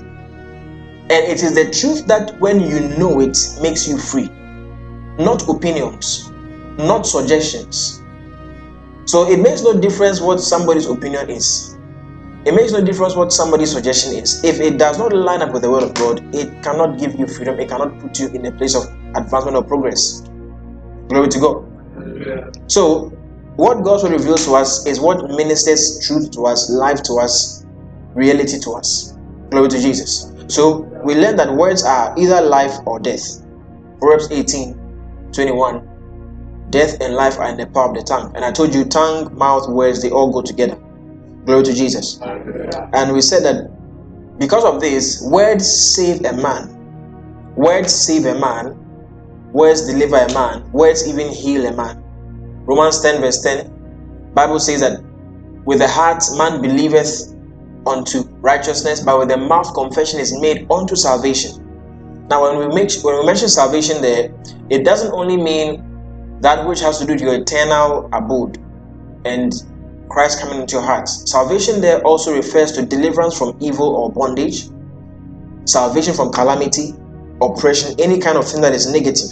And 1.11 1.25
it 1.27 1.43
is 1.43 1.55
the 1.55 1.71
truth 1.71 2.07
that 2.07 2.39
when 2.39 2.61
you 2.61 2.81
know 2.99 3.21
it 3.21 3.37
makes 3.61 3.89
you 3.89 3.99
free. 3.99 4.31
Not 5.19 5.49
opinions, 5.49 6.31
not 6.79 7.07
suggestions. 7.07 8.01
So 9.07 9.29
it 9.31 9.41
makes 9.41 9.63
no 9.63 9.79
difference 9.79 10.21
what 10.21 10.41
somebody's 10.41 10.87
opinion 10.87 11.29
is. 11.31 11.77
It 12.45 12.55
makes 12.55 12.73
no 12.73 12.83
difference 12.83 13.15
what 13.15 13.33
somebody's 13.33 13.73
suggestion 13.73 14.15
is. 14.15 14.43
If 14.43 14.61
it 14.61 14.79
does 14.79 14.99
not 14.99 15.13
line 15.13 15.43
up 15.43 15.53
with 15.53 15.63
the 15.63 15.71
word 15.71 15.83
of 15.83 15.95
God, 15.95 16.23
it 16.35 16.63
cannot 16.63 16.99
give 16.99 17.15
you 17.19 17.27
freedom. 17.27 17.61
It 17.61 17.69
cannot 17.69 17.99
put 18.01 18.19
you 18.19 18.29
in 18.29 18.47
a 18.47 18.53
place 18.53 18.75
of 18.75 18.85
advancement 19.15 19.57
or 19.57 19.65
progress. 19.65 20.23
Glory 21.09 21.29
to 21.29 21.39
God. 21.39 21.65
Hallelujah. 21.95 22.51
So, 22.69 23.12
what 23.57 23.85
God 23.85 24.09
reveals 24.11 24.47
to 24.47 24.55
us 24.55 24.87
is 24.87 25.01
what 25.01 25.29
ministers 25.31 26.07
truth 26.07 26.31
to 26.33 26.47
us, 26.47 26.71
life 26.71 27.03
to 27.05 27.15
us, 27.15 27.65
reality 28.15 28.59
to 28.61 28.73
us. 28.73 29.17
Glory 29.51 29.69
to 29.69 29.79
Jesus. 29.81 30.33
So, 30.49 30.81
we 31.05 31.15
learn 31.15 31.37
that 31.37 31.53
words 31.55 31.85
are 31.85 32.15
either 32.19 32.41
life 32.41 32.73
or 32.87 32.99
death. 32.99 33.43
Proverbs 33.99 34.29
18 34.31 34.79
21. 35.33 35.89
Death 36.71 37.01
and 37.01 37.15
life 37.15 37.39
are 37.39 37.49
in 37.51 37.57
the 37.57 37.67
power 37.67 37.91
of 37.91 37.95
the 37.95 38.03
tongue. 38.03 38.33
And 38.35 38.45
I 38.45 38.53
told 38.53 38.75
you, 38.75 38.85
tongue, 38.85 39.37
mouth, 39.37 39.69
words, 39.69 40.03
they 40.03 40.11
all 40.11 40.33
go 40.33 40.43
together. 40.43 40.77
Glory 41.45 41.65
to 41.65 41.75
Jesus. 41.75 42.19
And 42.23 43.13
we 43.13 43.21
said 43.21 43.43
that 43.45 43.71
because 44.39 44.65
of 44.65 44.81
this, 44.81 45.23
words 45.31 45.71
save 45.95 46.25
a 46.25 46.33
man. 46.33 47.55
Words 47.57 47.95
save 47.95 48.25
a 48.25 48.39
man. 48.39 48.79
Words 49.53 49.87
deliver 49.87 50.17
a 50.17 50.33
man. 50.33 50.71
Words 50.73 51.07
even 51.07 51.29
heal 51.29 51.67
a 51.67 51.73
man. 51.73 52.02
Romans 52.65 53.01
10 53.01 53.21
verse 53.21 53.41
10. 53.43 54.33
Bible 54.35 54.59
says 54.59 54.81
that 54.81 55.03
with 55.65 55.79
the 55.79 55.89
heart 55.89 56.23
man 56.37 56.61
believeth 56.61 57.35
unto 57.87 58.23
righteousness, 58.41 59.01
but 59.01 59.19
with 59.19 59.29
the 59.29 59.37
mouth 59.37 59.75
confession 59.75 60.21
is 60.21 60.39
made 60.41 60.71
unto 60.71 60.97
salvation. 60.97 61.59
Now, 62.29 62.43
when 62.43 62.69
we 62.69 62.75
make 62.75 62.91
when 63.03 63.19
we 63.19 63.27
mention 63.27 63.49
salvation 63.49 64.01
there, 64.01 64.33
it 64.71 64.85
doesn't 64.85 65.13
only 65.13 65.37
mean 65.37 66.39
that 66.41 66.67
which 66.67 66.81
has 66.81 66.99
to 66.99 67.07
do 67.07 67.13
with 67.13 67.23
your 67.23 67.35
eternal 67.35 68.09
abode 68.13 68.59
and 69.25 69.53
Christ 70.09 70.41
coming 70.41 70.61
into 70.61 70.77
your 70.77 70.83
heart. 70.83 71.09
Salvation 71.09 71.81
there 71.81 72.01
also 72.03 72.35
refers 72.35 72.73
to 72.73 72.85
deliverance 72.85 73.37
from 73.37 73.57
evil 73.61 73.95
or 73.97 74.11
bondage, 74.13 74.69
salvation 75.65 76.15
from 76.15 76.33
calamity, 76.33 76.95
oppression, 77.41 77.99
any 78.01 78.19
kind 78.19 78.39
of 78.39 78.49
thing 78.49 78.61
that 78.63 78.73
is 78.73 78.91
negative. 78.91 79.31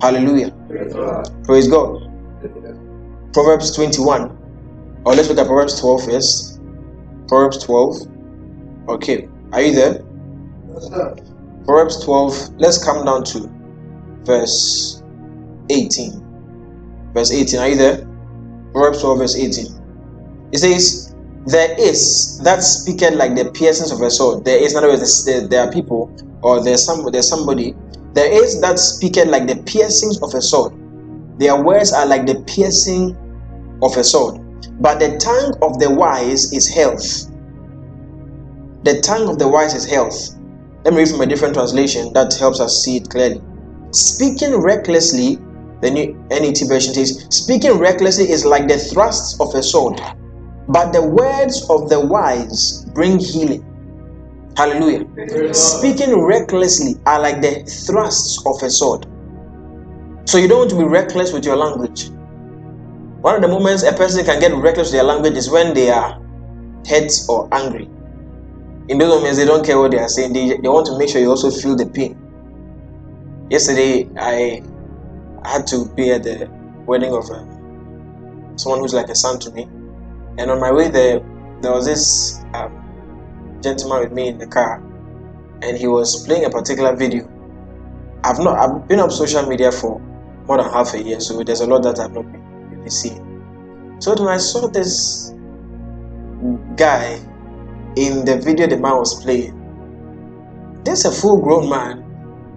Hallelujah. 0.00 0.54
Yes, 0.70 0.92
sir. 0.92 1.22
Praise 1.44 1.68
God. 1.68 2.07
Proverbs 3.38 3.70
21. 3.76 4.36
Or 5.04 5.14
let's 5.14 5.28
look 5.28 5.38
at 5.38 5.46
Proverbs 5.46 5.78
12 5.78 6.04
first. 6.06 6.60
Proverbs 7.28 7.62
12. 7.62 8.08
Okay. 8.88 9.28
Are 9.52 9.62
you 9.62 9.72
there? 9.76 10.04
Yes, 10.74 10.88
sir. 10.88 11.16
Proverbs 11.64 12.04
12. 12.04 12.54
Let's 12.56 12.82
come 12.84 13.04
down 13.04 13.22
to 13.26 13.48
verse 14.24 15.04
18. 15.70 17.12
Verse 17.14 17.30
18. 17.30 17.60
Are 17.60 17.68
you 17.68 17.76
there? 17.76 18.08
Proverbs 18.72 19.02
12, 19.02 19.18
verse 19.18 19.36
18. 19.36 20.50
It 20.50 20.58
says, 20.58 21.14
There 21.46 21.80
is 21.80 22.40
that 22.42 22.64
speaketh 22.64 23.14
like 23.14 23.36
the 23.36 23.52
piercings 23.52 23.92
of 23.92 24.00
a 24.00 24.10
sword. 24.10 24.44
There 24.44 24.60
is, 24.60 24.72
in 24.72 24.78
other 24.78 24.88
words, 24.88 25.24
there, 25.24 25.46
there 25.46 25.64
are 25.64 25.70
people, 25.70 26.10
or 26.42 26.64
there's 26.64 26.84
some 26.84 27.08
there's 27.12 27.28
somebody, 27.28 27.76
there 28.14 28.32
is 28.32 28.60
that 28.62 28.80
speaketh 28.80 29.28
like 29.28 29.46
the 29.46 29.62
piercings 29.62 30.20
of 30.22 30.34
a 30.34 30.42
sword. 30.42 30.72
Their 31.38 31.62
words 31.62 31.92
are 31.92 32.04
like 32.04 32.26
the 32.26 32.42
piercing 32.48 33.16
of 33.82 33.96
a 33.96 34.04
sword. 34.04 34.40
But 34.80 35.00
the 35.00 35.16
tongue 35.18 35.54
of 35.62 35.78
the 35.78 35.90
wise 35.90 36.52
is 36.52 36.68
health. 36.68 37.30
The 38.84 39.00
tongue 39.00 39.28
of 39.28 39.38
the 39.38 39.48
wise 39.48 39.74
is 39.74 39.84
health. 39.84 40.36
Let 40.84 40.94
me 40.94 41.00
read 41.00 41.08
from 41.10 41.20
a 41.20 41.26
different 41.26 41.54
translation 41.54 42.12
that 42.12 42.32
helps 42.34 42.60
us 42.60 42.82
see 42.82 42.96
it 42.98 43.10
clearly. 43.10 43.42
Speaking 43.90 44.56
recklessly, 44.56 45.36
the 45.80 45.90
new 45.90 46.14
NET 46.30 46.58
version 46.68 46.94
says, 46.94 47.26
speaking 47.30 47.72
recklessly 47.78 48.30
is 48.30 48.44
like 48.44 48.68
the 48.68 48.78
thrusts 48.78 49.40
of 49.40 49.54
a 49.54 49.62
sword, 49.62 50.00
but 50.68 50.92
the 50.92 51.02
words 51.02 51.68
of 51.70 51.88
the 51.88 52.00
wise 52.00 52.84
bring 52.94 53.18
healing. 53.18 53.64
Hallelujah. 54.56 55.54
Speaking 55.54 56.20
recklessly 56.20 56.96
are 57.06 57.20
like 57.20 57.40
the 57.40 57.62
thrusts 57.86 58.44
of 58.44 58.62
a 58.62 58.70
sword. 58.70 59.06
So 60.28 60.36
you 60.38 60.48
don't 60.48 60.58
want 60.58 60.70
to 60.70 60.76
be 60.76 60.84
reckless 60.84 61.32
with 61.32 61.44
your 61.44 61.56
language. 61.56 62.10
One 63.20 63.34
of 63.34 63.42
the 63.42 63.48
moments 63.48 63.82
a 63.82 63.92
person 63.92 64.24
can 64.24 64.38
get 64.40 64.54
reckless 64.54 64.88
with 64.88 64.92
their 64.92 65.02
language 65.02 65.36
is 65.36 65.50
when 65.50 65.74
they 65.74 65.90
are 65.90 66.20
hurt 66.88 67.10
or 67.28 67.48
angry. 67.52 67.88
In 68.88 68.98
those 68.98 69.08
moments, 69.08 69.38
they 69.38 69.44
don't 69.44 69.66
care 69.66 69.78
what 69.78 69.90
they 69.90 69.98
are 69.98 70.08
saying. 70.08 70.32
They, 70.32 70.56
they 70.56 70.68
want 70.68 70.86
to 70.86 70.96
make 70.96 71.08
sure 71.08 71.20
you 71.20 71.28
also 71.28 71.50
feel 71.50 71.74
the 71.76 71.86
pain. 71.86 72.16
Yesterday, 73.50 74.08
I 74.16 74.62
had 75.44 75.66
to 75.68 75.86
be 75.96 76.12
at 76.12 76.22
the 76.22 76.48
wedding 76.86 77.12
of 77.12 77.28
uh, 77.30 77.44
someone 78.56 78.80
who's 78.80 78.94
like 78.94 79.08
a 79.08 79.14
son 79.14 79.40
to 79.40 79.50
me, 79.50 79.64
and 80.38 80.50
on 80.50 80.60
my 80.60 80.70
way 80.70 80.88
there, 80.88 81.20
there 81.60 81.72
was 81.72 81.86
this 81.86 82.40
um, 82.54 82.72
gentleman 83.62 84.00
with 84.00 84.12
me 84.12 84.28
in 84.28 84.38
the 84.38 84.46
car, 84.46 84.82
and 85.62 85.76
he 85.76 85.86
was 85.86 86.24
playing 86.24 86.44
a 86.44 86.50
particular 86.50 86.94
video. 86.94 87.28
I've 88.22 88.38
not 88.38 88.58
I've 88.58 88.86
been 88.88 89.00
on 89.00 89.10
social 89.10 89.44
media 89.46 89.72
for 89.72 89.98
more 90.46 90.56
than 90.62 90.70
half 90.70 90.94
a 90.94 91.02
year, 91.02 91.20
so 91.20 91.42
there's 91.42 91.60
a 91.60 91.66
lot 91.66 91.82
that 91.82 91.98
I've 91.98 92.12
not 92.12 92.24
seen. 92.90 93.24
So 94.00 94.14
when 94.14 94.28
I 94.28 94.38
saw 94.38 94.68
this 94.68 95.32
guy 96.76 97.20
in 97.96 98.24
the 98.24 98.40
video 98.42 98.66
the 98.66 98.78
man 98.78 98.96
was 98.96 99.22
playing, 99.22 99.54
this 100.84 101.04
is 101.04 101.18
a 101.18 101.20
full-grown 101.20 101.68
man, 101.68 102.04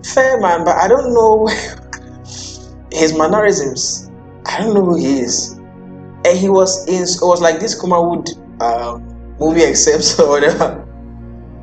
fair 0.04 0.40
man, 0.40 0.64
but 0.64 0.78
I 0.78 0.88
don't 0.88 1.14
know 1.14 1.48
his 2.92 3.18
mannerisms. 3.18 4.12
I 4.46 4.60
don't 4.60 4.74
know 4.74 4.86
who 4.86 4.98
he 4.98 5.20
is. 5.20 5.54
And 6.24 6.38
he 6.38 6.50
was 6.50 6.88
in 6.88 7.02
it 7.04 7.18
was 7.22 7.42
like 7.42 7.60
this 7.60 7.80
Kumawood 7.82 8.30
um, 8.62 9.04
movie 9.40 9.64
except 9.64 10.20
or 10.20 10.30
whatever. 10.30 10.88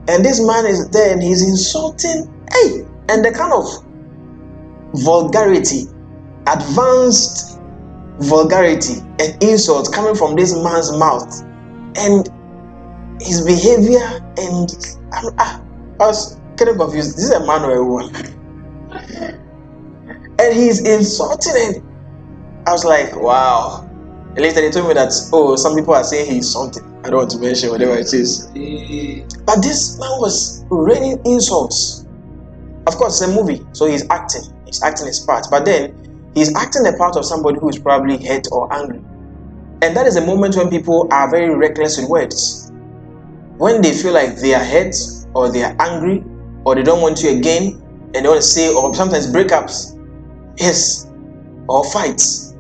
And 0.09 0.25
this 0.25 0.45
man 0.45 0.67
is 0.67 0.89
there 0.91 1.13
and 1.13 1.23
he's 1.23 1.43
insulting. 1.43 2.33
Hey, 2.51 2.87
and 3.09 3.25
the 3.25 3.31
kind 3.31 3.53
of 3.53 3.85
vulgarity, 5.03 5.85
advanced 6.47 7.58
vulgarity 8.21 9.01
and 9.21 9.43
insults 9.43 9.89
coming 9.89 10.15
from 10.15 10.37
this 10.37 10.55
man's 10.55 10.93
mouth, 10.93 11.43
and 11.97 12.29
his 13.21 13.41
behavior 13.45 14.05
and 14.39 14.97
I, 15.13 15.19
I, 15.19 15.31
ah, 15.39 15.63
I 16.01 16.07
was 16.07 16.41
kind 16.57 16.71
of 16.71 16.79
confused. 16.79 17.17
This 17.17 17.25
is 17.25 17.31
a 17.31 17.47
man 17.47 17.63
or 17.63 17.77
a 17.77 17.85
woman? 17.85 18.35
and 20.39 20.55
he's 20.55 20.87
insulting 20.87 21.53
and 21.57 21.83
I 22.67 22.73
was 22.73 22.85
like, 22.85 23.15
wow. 23.17 23.85
And 24.31 24.39
later 24.39 24.61
they 24.61 24.71
told 24.71 24.89
me 24.89 24.95
that 24.95 25.13
oh, 25.33 25.57
some 25.57 25.75
people 25.75 25.95
are 25.95 26.05
saying 26.05 26.31
he's 26.31 26.51
something. 26.51 26.85
I 27.05 27.11
don't 27.11 27.19
want 27.19 27.31
to 27.31 27.39
mention 27.39 27.71
whatever 27.71 27.97
it 27.97 28.13
is. 28.13 28.47
But 29.45 29.63
this 29.63 29.99
man 29.99 30.11
was 30.21 30.65
raining 30.71 31.21
insults. 31.25 32.07
Of 32.87 32.97
course, 32.97 33.21
it's 33.21 33.31
a 33.31 33.35
movie, 33.35 33.65
so 33.73 33.87
he's 33.87 34.09
acting. 34.11 34.43
He's 34.67 34.83
acting 34.83 35.07
his 35.07 35.21
part. 35.21 35.47
But 35.51 35.65
then 35.65 36.08
he's 36.39 36.55
acting 36.55 36.83
the 36.83 36.95
part 36.97 37.17
of 37.17 37.25
somebody 37.25 37.59
who 37.59 37.69
is 37.69 37.79
probably 37.79 38.25
hurt 38.25 38.47
or 38.53 38.73
angry. 38.73 38.99
And 39.83 39.97
that 39.97 40.07
is 40.07 40.17
a 40.17 40.25
moment 40.25 40.57
when 40.57 40.71
people 40.71 41.09
are 41.13 41.31
very 41.31 41.55
reckless 41.55 41.99
with 41.99 42.09
words. 42.09 42.73
When 43.59 43.83
they 43.83 43.93
feel 43.93 44.13
like 44.13 44.37
they 44.37 44.55
are 44.55 44.65
hurt 44.65 44.95
or 45.35 45.51
they 45.51 45.63
are 45.63 45.77
angry 45.81 46.25
or 46.65 46.75
they 46.75 46.83
don't 46.83 47.03
want 47.03 47.23
you 47.23 47.37
again 47.37 47.83
and 48.15 48.25
they 48.25 48.29
want 48.29 48.41
to 48.41 48.47
say, 48.47 48.73
or 48.73 48.95
sometimes 48.95 49.27
breakups, 49.27 49.99
yes, 50.57 51.11
or 51.69 51.85
fights, 51.93 52.55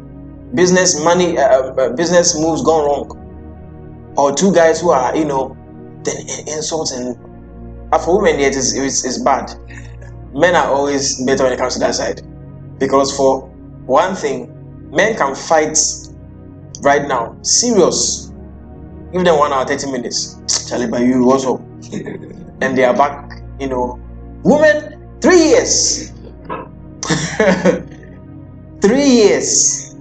business 0.54 1.02
money, 1.02 1.38
uh, 1.38 1.42
uh, 1.42 1.74
uh 1.74 1.92
business 1.94 2.38
moves 2.38 2.62
gone 2.62 2.84
wrong, 2.84 4.14
or 4.16 4.34
two 4.34 4.52
guys 4.52 4.80
who 4.80 4.90
are, 4.90 5.16
you 5.16 5.24
know, 5.24 5.56
then 6.04 6.16
insults 6.46 6.92
and 6.92 7.16
uh, 7.92 7.98
for 7.98 8.20
women, 8.20 8.40
it 8.40 8.54
is 8.54 8.76
it's, 8.76 9.04
it's 9.04 9.18
bad. 9.18 9.50
Men 10.34 10.54
are 10.54 10.66
always 10.66 11.24
better 11.24 11.44
when 11.44 11.52
it 11.52 11.58
comes 11.58 11.74
to 11.74 11.80
that 11.80 11.94
side 11.94 12.20
because 12.78 13.16
for 13.16 13.47
one 13.88 14.14
thing, 14.14 14.52
men 14.90 15.16
can 15.16 15.34
fight 15.34 15.76
right 16.82 17.08
now, 17.08 17.36
serious. 17.42 18.30
Give 19.12 19.24
them 19.24 19.38
one 19.38 19.52
hour, 19.52 19.64
30 19.64 19.90
minutes. 19.90 20.68
Charlie, 20.68 20.88
by 20.88 21.00
you, 21.00 21.30
also. 21.30 21.56
and 22.60 22.76
they 22.76 22.84
are 22.84 22.94
back, 22.94 23.42
you 23.58 23.68
know. 23.68 23.98
Women, 24.44 25.18
three 25.22 25.42
years. 25.42 26.12
three 28.82 29.06
years. 29.06 29.94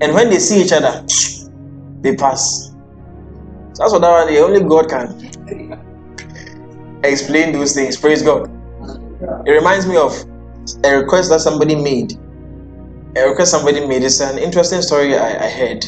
And 0.00 0.14
when 0.14 0.30
they 0.30 0.38
see 0.38 0.62
each 0.62 0.72
other, 0.72 1.04
they 2.02 2.14
pass. 2.14 2.74
That's 3.74 3.92
what 3.92 4.02
that 4.02 4.26
one, 4.26 4.36
only 4.36 4.60
God 4.60 4.88
can 4.88 5.82
explain 7.02 7.52
those 7.52 7.74
things. 7.74 7.96
Praise 7.96 8.22
God. 8.22 8.48
It 9.46 9.50
reminds 9.50 9.86
me 9.86 9.96
of 9.96 10.12
a 10.84 10.98
request 10.98 11.30
that 11.30 11.40
somebody 11.40 11.74
made. 11.74 12.18
A 13.16 13.26
request 13.26 13.50
somebody 13.50 13.86
made. 13.86 14.02
It's 14.02 14.20
an 14.20 14.36
interesting 14.38 14.82
story 14.82 15.16
I, 15.16 15.46
I 15.46 15.48
heard. 15.48 15.86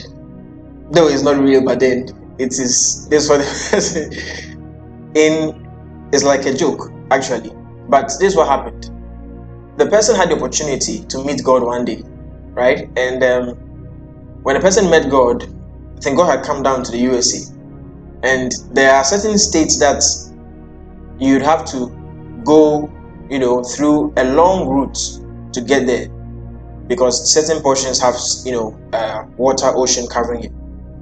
Though 0.91 1.09
it's 1.09 1.23
not 1.23 1.37
real, 1.37 1.63
but 1.63 1.79
then 1.79 2.09
it 2.39 2.55
is 2.59 3.07
this 3.11 3.29
person. 3.29 4.13
In 5.15 5.69
it's 6.11 6.23
like 6.23 6.47
a 6.47 6.55
joke, 6.55 6.91
actually. 7.11 7.53
But 7.91 8.07
this 8.19 8.33
is 8.33 8.37
what 8.37 8.49
happened. 8.49 8.91
The 9.77 9.87
person 9.91 10.17
had 10.17 10.31
the 10.31 10.37
opportunity 10.37 11.05
to 11.05 11.23
meet 11.23 11.45
God 11.45 11.63
one 11.63 11.85
day, 11.85 12.03
right? 12.55 12.89
And 12.97 13.23
um, 13.23 13.49
when 14.43 14.55
the 14.55 14.61
person 14.61 14.89
met 14.89 15.11
God, 15.11 15.43
I 15.43 16.01
think 16.01 16.17
God 16.17 16.35
had 16.35 16.47
come 16.47 16.63
down 16.63 16.83
to 16.85 16.91
the 16.91 16.99
USA. 16.99 17.55
And 18.23 18.53
there 18.73 18.95
are 18.95 19.05
certain 19.05 19.37
states 19.37 19.79
that 19.81 20.03
you'd 21.19 21.43
have 21.43 21.67
to 21.73 21.91
go, 22.43 22.91
you 23.29 23.39
know, 23.39 23.63
through 23.63 24.15
a 24.17 24.25
long 24.33 24.67
route 24.67 24.99
to 25.53 25.61
get 25.61 25.87
there 25.87 26.09
because 26.89 27.33
certain 27.33 27.63
portions 27.63 28.01
have, 28.01 28.17
you 28.45 28.53
know, 28.53 28.81
uh, 28.93 29.25
water, 29.37 29.67
ocean 29.77 30.07
covering 30.09 30.45
it. 30.45 30.53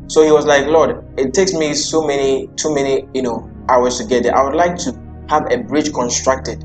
So 0.08 0.22
he 0.22 0.30
was 0.30 0.44
like, 0.44 0.66
Lord, 0.66 1.04
it 1.16 1.32
takes 1.32 1.52
me 1.52 1.74
so 1.74 2.06
many, 2.06 2.48
too 2.56 2.74
many, 2.74 3.08
you 3.14 3.22
know, 3.22 3.50
hours 3.68 3.98
to 3.98 4.04
get 4.04 4.24
there. 4.24 4.36
I 4.36 4.44
would 4.44 4.54
like 4.54 4.76
to 4.78 4.92
have 5.28 5.50
a 5.50 5.58
bridge 5.58 5.92
constructed 5.92 6.64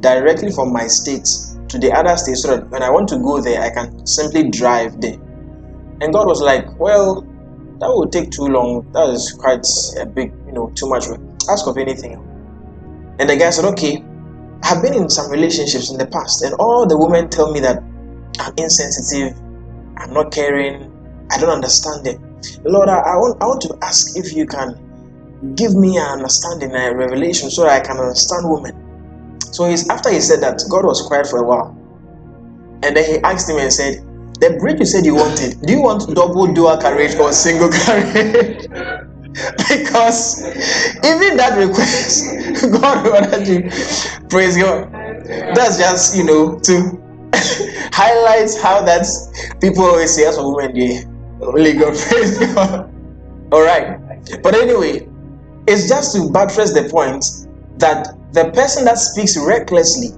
directly 0.00 0.50
from 0.50 0.72
my 0.72 0.86
state 0.86 1.28
to 1.68 1.78
the 1.78 1.92
other 1.92 2.16
state 2.16 2.36
so 2.36 2.56
that 2.56 2.70
when 2.70 2.82
I 2.82 2.90
want 2.90 3.08
to 3.10 3.18
go 3.18 3.40
there, 3.40 3.60
I 3.60 3.70
can 3.70 4.06
simply 4.06 4.50
drive 4.50 5.00
there. 5.00 5.18
And 6.00 6.12
God 6.12 6.26
was 6.26 6.40
like, 6.40 6.78
Well, 6.78 7.22
that 7.80 7.90
would 7.94 8.12
take 8.12 8.30
too 8.30 8.46
long. 8.46 8.90
That 8.92 9.10
is 9.10 9.32
quite 9.32 9.66
a 9.98 10.06
big, 10.06 10.32
you 10.46 10.52
know, 10.52 10.70
too 10.74 10.88
much 10.88 11.06
work. 11.08 11.20
Ask 11.50 11.66
of 11.66 11.76
anything. 11.76 12.14
And 13.18 13.28
the 13.28 13.36
guy 13.36 13.50
said, 13.50 13.66
Okay, 13.72 14.02
I've 14.62 14.82
been 14.82 14.94
in 14.94 15.10
some 15.10 15.30
relationships 15.30 15.90
in 15.90 15.98
the 15.98 16.06
past, 16.06 16.42
and 16.42 16.54
all 16.54 16.86
the 16.86 16.96
women 16.96 17.28
tell 17.28 17.52
me 17.52 17.60
that 17.60 17.82
I'm 18.38 18.52
insensitive, 18.56 19.36
I'm 19.98 20.12
not 20.12 20.32
caring, 20.32 20.92
I 21.30 21.38
don't 21.38 21.50
understand 21.50 22.06
it. 22.06 22.18
Lord, 22.64 22.88
I, 22.88 22.98
I, 22.98 23.16
want, 23.16 23.42
I 23.42 23.46
want 23.46 23.62
to 23.62 23.78
ask 23.82 24.16
if 24.16 24.32
you 24.32 24.46
can 24.46 25.54
give 25.56 25.74
me 25.74 25.96
an 25.96 26.06
understanding 26.06 26.72
and 26.72 26.94
a 26.94 26.96
revelation 26.96 27.50
so 27.50 27.66
I 27.66 27.80
can 27.80 27.98
understand 27.98 28.44
women. 28.48 29.38
So 29.52 29.68
he's 29.68 29.88
after 29.88 30.10
he 30.10 30.20
said 30.20 30.40
that, 30.42 30.62
God 30.70 30.84
was 30.84 31.02
quiet 31.02 31.26
for 31.26 31.40
a 31.40 31.46
while. 31.46 31.76
And 32.82 32.96
then 32.96 33.04
he 33.04 33.18
asked 33.18 33.48
him 33.50 33.58
and 33.58 33.72
said, 33.72 33.96
The 34.40 34.56
bridge 34.60 34.78
you 34.78 34.86
said 34.86 35.04
you 35.04 35.14
wanted, 35.14 35.60
do 35.62 35.72
you 35.72 35.82
want 35.82 36.14
double 36.14 36.46
dual 36.52 36.78
carriage 36.78 37.14
or 37.16 37.32
single 37.32 37.68
carriage? 37.84 38.66
because 39.68 40.42
even 41.04 41.36
that 41.36 41.56
request, 41.56 42.24
God 42.80 43.06
wanted 43.06 43.46
you. 43.46 43.70
Praise 44.28 44.56
God. 44.56 44.90
That's 45.54 45.78
just 45.78 46.16
you 46.16 46.24
know 46.24 46.58
to 46.60 47.00
highlight 47.92 48.50
how 48.62 48.82
that's 48.82 49.28
people 49.60 49.84
always 49.84 50.14
say 50.14 50.26
as 50.26 50.36
a 50.36 50.42
woman, 50.42 50.74
yeah, 50.74 51.02
only 51.40 51.74
God 51.74 51.96
praise 51.96 52.38
God. 52.54 52.92
All 53.52 53.62
right, 53.62 53.98
but 54.42 54.54
anyway, 54.54 55.08
it's 55.66 55.88
just 55.88 56.14
to 56.14 56.30
buttress 56.30 56.72
the 56.72 56.88
point 56.88 57.24
that 57.78 58.16
the 58.32 58.50
person 58.52 58.84
that 58.84 58.98
speaks 58.98 59.36
recklessly, 59.36 60.10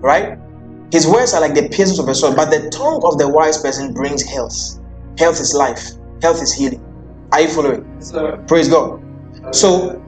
right? 0.00 0.38
His 0.92 1.06
words 1.06 1.34
are 1.34 1.40
like 1.40 1.54
the 1.54 1.68
piercings 1.68 1.98
of 1.98 2.08
a 2.08 2.14
sword, 2.14 2.36
but 2.36 2.50
the 2.50 2.70
tongue 2.70 3.02
of 3.04 3.18
the 3.18 3.28
wise 3.28 3.60
person 3.60 3.92
brings 3.92 4.22
health. 4.22 4.80
Health 5.18 5.40
is 5.40 5.54
life. 5.54 5.90
Health 6.22 6.42
is 6.42 6.52
healing. 6.52 6.82
Are 7.32 7.42
you 7.42 7.48
following? 7.48 8.00
Sir. 8.00 8.42
Praise 8.46 8.68
God. 8.68 9.02
So, 9.52 10.02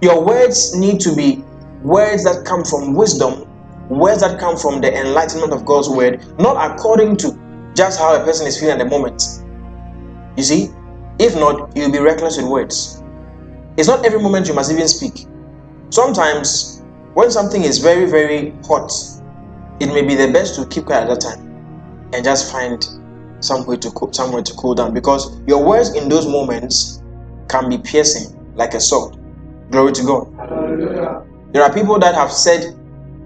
your 0.00 0.24
words 0.24 0.76
need 0.76 1.00
to 1.00 1.14
be 1.14 1.42
words 1.82 2.24
that 2.24 2.44
come 2.44 2.64
from 2.64 2.94
wisdom, 2.94 3.48
words 3.88 4.20
that 4.20 4.38
come 4.38 4.56
from 4.56 4.80
the 4.80 4.92
enlightenment 4.94 5.52
of 5.52 5.64
God's 5.64 5.88
word, 5.88 6.24
not 6.38 6.72
according 6.72 7.16
to 7.18 7.38
just 7.74 7.98
how 7.98 8.14
a 8.14 8.24
person 8.24 8.46
is 8.46 8.58
feeling 8.58 8.72
at 8.72 8.78
the 8.78 8.84
moment. 8.84 9.22
You 10.36 10.42
see, 10.42 10.68
if 11.18 11.34
not, 11.34 11.76
you'll 11.76 11.92
be 11.92 11.98
reckless 11.98 12.36
with 12.36 12.46
words. 12.46 13.02
It's 13.76 13.88
not 13.88 14.04
every 14.04 14.20
moment 14.20 14.48
you 14.48 14.54
must 14.54 14.70
even 14.70 14.88
speak. 14.88 15.26
Sometimes, 15.90 16.82
when 17.14 17.30
something 17.30 17.62
is 17.62 17.78
very, 17.78 18.10
very 18.10 18.54
hot, 18.66 18.90
it 19.80 19.86
may 19.88 20.02
be 20.02 20.14
the 20.14 20.30
best 20.32 20.54
to 20.56 20.66
keep 20.66 20.86
quiet 20.86 21.08
at 21.08 21.08
that 21.08 21.20
time 21.20 22.10
and 22.12 22.24
just 22.24 22.52
find 22.52 22.86
somewhere 23.40 23.76
to 23.76 23.90
cool, 23.90 24.12
somewhere 24.12 24.42
to 24.42 24.54
cool 24.54 24.74
down 24.74 24.94
because 24.94 25.40
your 25.46 25.64
words 25.64 25.94
in 25.94 26.08
those 26.08 26.26
moments 26.26 27.02
can 27.48 27.68
be 27.68 27.78
piercing 27.78 28.38
like 28.54 28.74
a 28.74 28.80
sword. 28.80 29.16
Glory 29.70 29.92
to 29.92 30.02
God. 30.04 30.34
Hallelujah. 30.36 31.24
There 31.52 31.62
are 31.62 31.72
people 31.72 31.98
that 31.98 32.14
have 32.14 32.32
said 32.32 32.74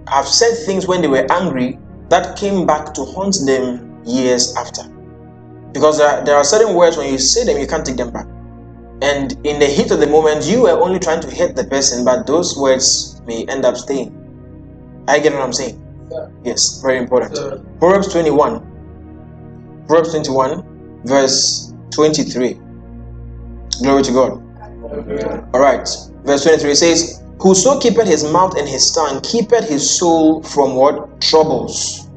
have 0.08 0.26
said 0.26 0.56
things 0.66 0.86
when 0.86 1.02
they 1.02 1.08
were 1.08 1.26
angry 1.30 1.78
that 2.08 2.36
came 2.36 2.66
back 2.66 2.94
to 2.94 3.04
haunt 3.04 3.36
them 3.46 4.02
years 4.04 4.54
after. 4.56 4.82
Because 5.72 5.98
there 5.98 6.08
are, 6.08 6.24
there 6.24 6.36
are 6.36 6.44
certain 6.44 6.74
words 6.74 6.96
when 6.96 7.10
you 7.10 7.18
say 7.18 7.44
them 7.44 7.58
you 7.60 7.66
can't 7.66 7.84
take 7.84 7.96
them 7.96 8.12
back. 8.12 8.26
And 9.02 9.32
in 9.44 9.58
the 9.58 9.66
heat 9.66 9.90
of 9.90 10.00
the 10.00 10.06
moment, 10.06 10.46
you 10.46 10.62
were 10.62 10.80
only 10.80 10.98
trying 10.98 11.20
to 11.20 11.30
hit 11.30 11.54
the 11.54 11.64
person, 11.64 12.04
but 12.04 12.26
those 12.26 12.56
words 12.56 13.20
may 13.26 13.44
end 13.46 13.64
up 13.64 13.76
staying. 13.76 14.14
I 15.08 15.18
get 15.18 15.32
what 15.32 15.42
I'm 15.42 15.52
saying? 15.52 15.82
Yes, 16.44 16.80
very 16.80 16.98
important. 16.98 17.34
Proverbs 17.78 18.08
21 18.12 18.76
Proverbs 19.86 20.10
21, 20.10 21.02
verse 21.04 21.72
23. 21.92 22.58
Glory 23.82 24.02
to 24.02 24.12
God. 24.12 24.30
All 25.54 25.60
right. 25.60 25.88
Verse 26.24 26.42
23 26.42 26.74
says, 26.74 27.22
Whoso 27.40 27.78
keepeth 27.78 28.08
his 28.08 28.24
mouth 28.32 28.56
and 28.56 28.68
his 28.68 28.90
tongue 28.90 29.20
keepeth 29.20 29.68
his 29.68 29.98
soul 29.98 30.42
from 30.42 30.74
what? 30.74 31.20
Troubles. 31.20 32.08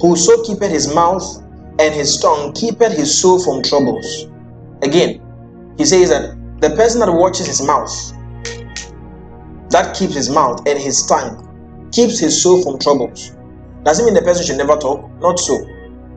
Whoso 0.00 0.42
keepeth 0.42 0.70
his 0.70 0.92
mouth 0.92 1.42
and 1.78 1.94
his 1.94 2.18
tongue 2.18 2.52
keepeth 2.52 2.92
his 2.92 3.16
soul 3.16 3.42
from 3.42 3.62
troubles. 3.62 4.26
Again, 4.82 5.22
he 5.78 5.84
says 5.84 6.08
that 6.10 6.36
the 6.60 6.70
person 6.70 7.00
that 7.00 7.12
watches 7.12 7.46
his 7.46 7.62
mouth, 7.62 7.92
that 9.70 9.94
keeps 9.96 10.14
his 10.14 10.30
mouth 10.30 10.66
and 10.66 10.78
his 10.78 11.06
tongue, 11.06 11.90
keeps 11.92 12.18
his 12.18 12.42
soul 12.42 12.62
from 12.62 12.78
troubles. 12.78 13.36
Doesn't 13.84 14.04
mean 14.04 14.14
the 14.14 14.22
person 14.22 14.44
should 14.44 14.56
never 14.56 14.76
talk. 14.76 15.08
Not 15.20 15.38
so. 15.38 15.54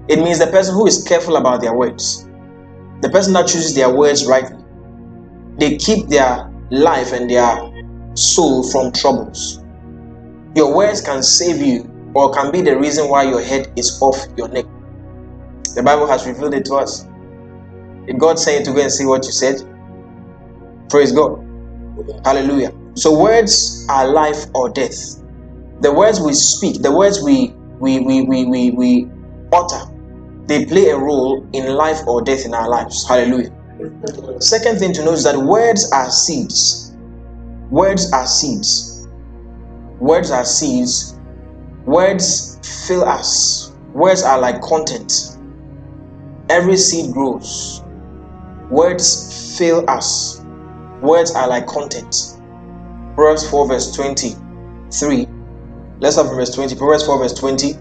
It 0.07 0.19
means 0.19 0.39
the 0.39 0.47
person 0.47 0.73
who 0.73 0.87
is 0.87 1.03
careful 1.03 1.35
about 1.35 1.61
their 1.61 1.73
words, 1.73 2.27
the 3.01 3.09
person 3.09 3.33
that 3.33 3.47
chooses 3.47 3.75
their 3.75 3.93
words 3.93 4.25
rightly, 4.25 4.57
they 5.59 5.77
keep 5.77 6.07
their 6.07 6.51
life 6.71 7.13
and 7.13 7.29
their 7.29 7.61
soul 8.15 8.69
from 8.69 8.91
troubles. 8.91 9.59
Your 10.55 10.75
words 10.75 11.01
can 11.01 11.23
save 11.23 11.61
you 11.61 11.89
or 12.15 12.31
can 12.33 12.51
be 12.51 12.61
the 12.61 12.77
reason 12.77 13.07
why 13.09 13.23
your 13.23 13.41
head 13.41 13.71
is 13.75 13.99
off 14.01 14.17
your 14.37 14.47
neck. 14.49 14.65
The 15.75 15.83
Bible 15.83 16.07
has 16.07 16.25
revealed 16.25 16.53
it 16.53 16.65
to 16.65 16.75
us. 16.75 17.05
Did 18.07 18.19
God 18.19 18.39
say 18.39 18.63
to 18.63 18.71
go 18.73 18.81
and 18.81 18.91
see 18.91 19.05
what 19.05 19.25
you 19.25 19.31
said? 19.31 19.61
Praise 20.89 21.11
God. 21.11 21.39
Hallelujah. 22.25 22.71
So 22.95 23.19
words 23.19 23.85
are 23.89 24.07
life 24.07 24.45
or 24.55 24.69
death. 24.69 24.97
The 25.81 25.93
words 25.93 26.19
we 26.19 26.33
speak, 26.33 26.81
the 26.81 26.95
words 26.95 27.21
we 27.23 27.53
we 27.79 27.99
we 27.99 28.23
we 28.23 28.45
we, 28.45 28.71
we 28.71 29.07
utter 29.53 29.79
they 30.49 30.65
play 30.65 30.89
a 30.89 30.97
role 30.97 31.47
in 31.53 31.75
life 31.75 31.99
or 32.07 32.23
death 32.23 32.43
in 32.43 32.55
our 32.55 32.67
lives. 32.67 33.07
Hallelujah. 33.07 33.51
Second 34.39 34.79
thing 34.79 34.93
to 34.93 35.05
note 35.05 35.13
is 35.13 35.23
that 35.23 35.37
words 35.37 35.89
are 35.91 36.09
seeds. 36.09 36.88
Words 37.69 38.11
are 38.11 38.25
seeds. 38.25 39.07
Words 39.99 40.31
are 40.31 40.45
seeds 40.45 41.19
Words 41.89 42.59
fill 42.87 43.03
us. 43.03 43.71
Words 43.93 44.21
are 44.21 44.39
like 44.39 44.61
content. 44.61 45.37
Every 46.47 46.77
seed 46.77 47.11
grows. 47.13 47.81
Words 48.69 49.57
fill 49.57 49.89
us. 49.89 50.45
Words 51.01 51.33
are 51.33 51.47
like 51.47 51.65
content. 51.65 52.39
Proverbs 53.15 53.49
4, 53.49 53.67
verse 53.67 53.95
23. 53.95 55.27
Let's 55.99 56.17
have 56.17 56.27
verse 56.27 56.53
20. 56.53 56.75
Proverbs 56.75 57.05
4, 57.07 57.17
verse 57.17 57.33
20. 57.33 57.73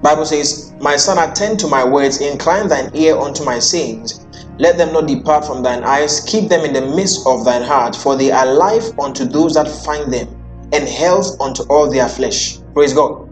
Bible 0.00 0.26
says, 0.26 0.72
My 0.80 0.96
son, 0.96 1.18
attend 1.18 1.58
to 1.58 1.66
my 1.66 1.84
words, 1.84 2.20
incline 2.20 2.68
thine 2.68 2.90
ear 2.94 3.16
unto 3.16 3.44
my 3.44 3.58
sayings. 3.58 4.23
Let 4.58 4.78
them 4.78 4.92
not 4.92 5.08
depart 5.08 5.44
from 5.44 5.62
thine 5.62 5.82
eyes, 5.82 6.20
keep 6.20 6.48
them 6.48 6.64
in 6.64 6.72
the 6.72 6.94
midst 6.94 7.26
of 7.26 7.44
thine 7.44 7.62
heart, 7.62 7.96
for 7.96 8.16
they 8.16 8.30
are 8.30 8.46
life 8.46 8.96
unto 8.98 9.24
those 9.24 9.54
that 9.54 9.68
find 9.68 10.12
them, 10.12 10.28
and 10.72 10.88
health 10.88 11.40
unto 11.40 11.64
all 11.64 11.90
their 11.90 12.08
flesh. 12.08 12.58
Praise 12.72 12.92
God. 12.92 13.28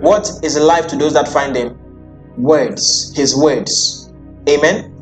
What 0.00 0.30
is 0.42 0.58
life 0.58 0.86
to 0.88 0.96
those 0.96 1.12
that 1.14 1.28
find 1.28 1.54
them? 1.54 1.78
Words, 2.38 3.14
his 3.14 3.36
words. 3.36 4.12
Amen. 4.48 4.92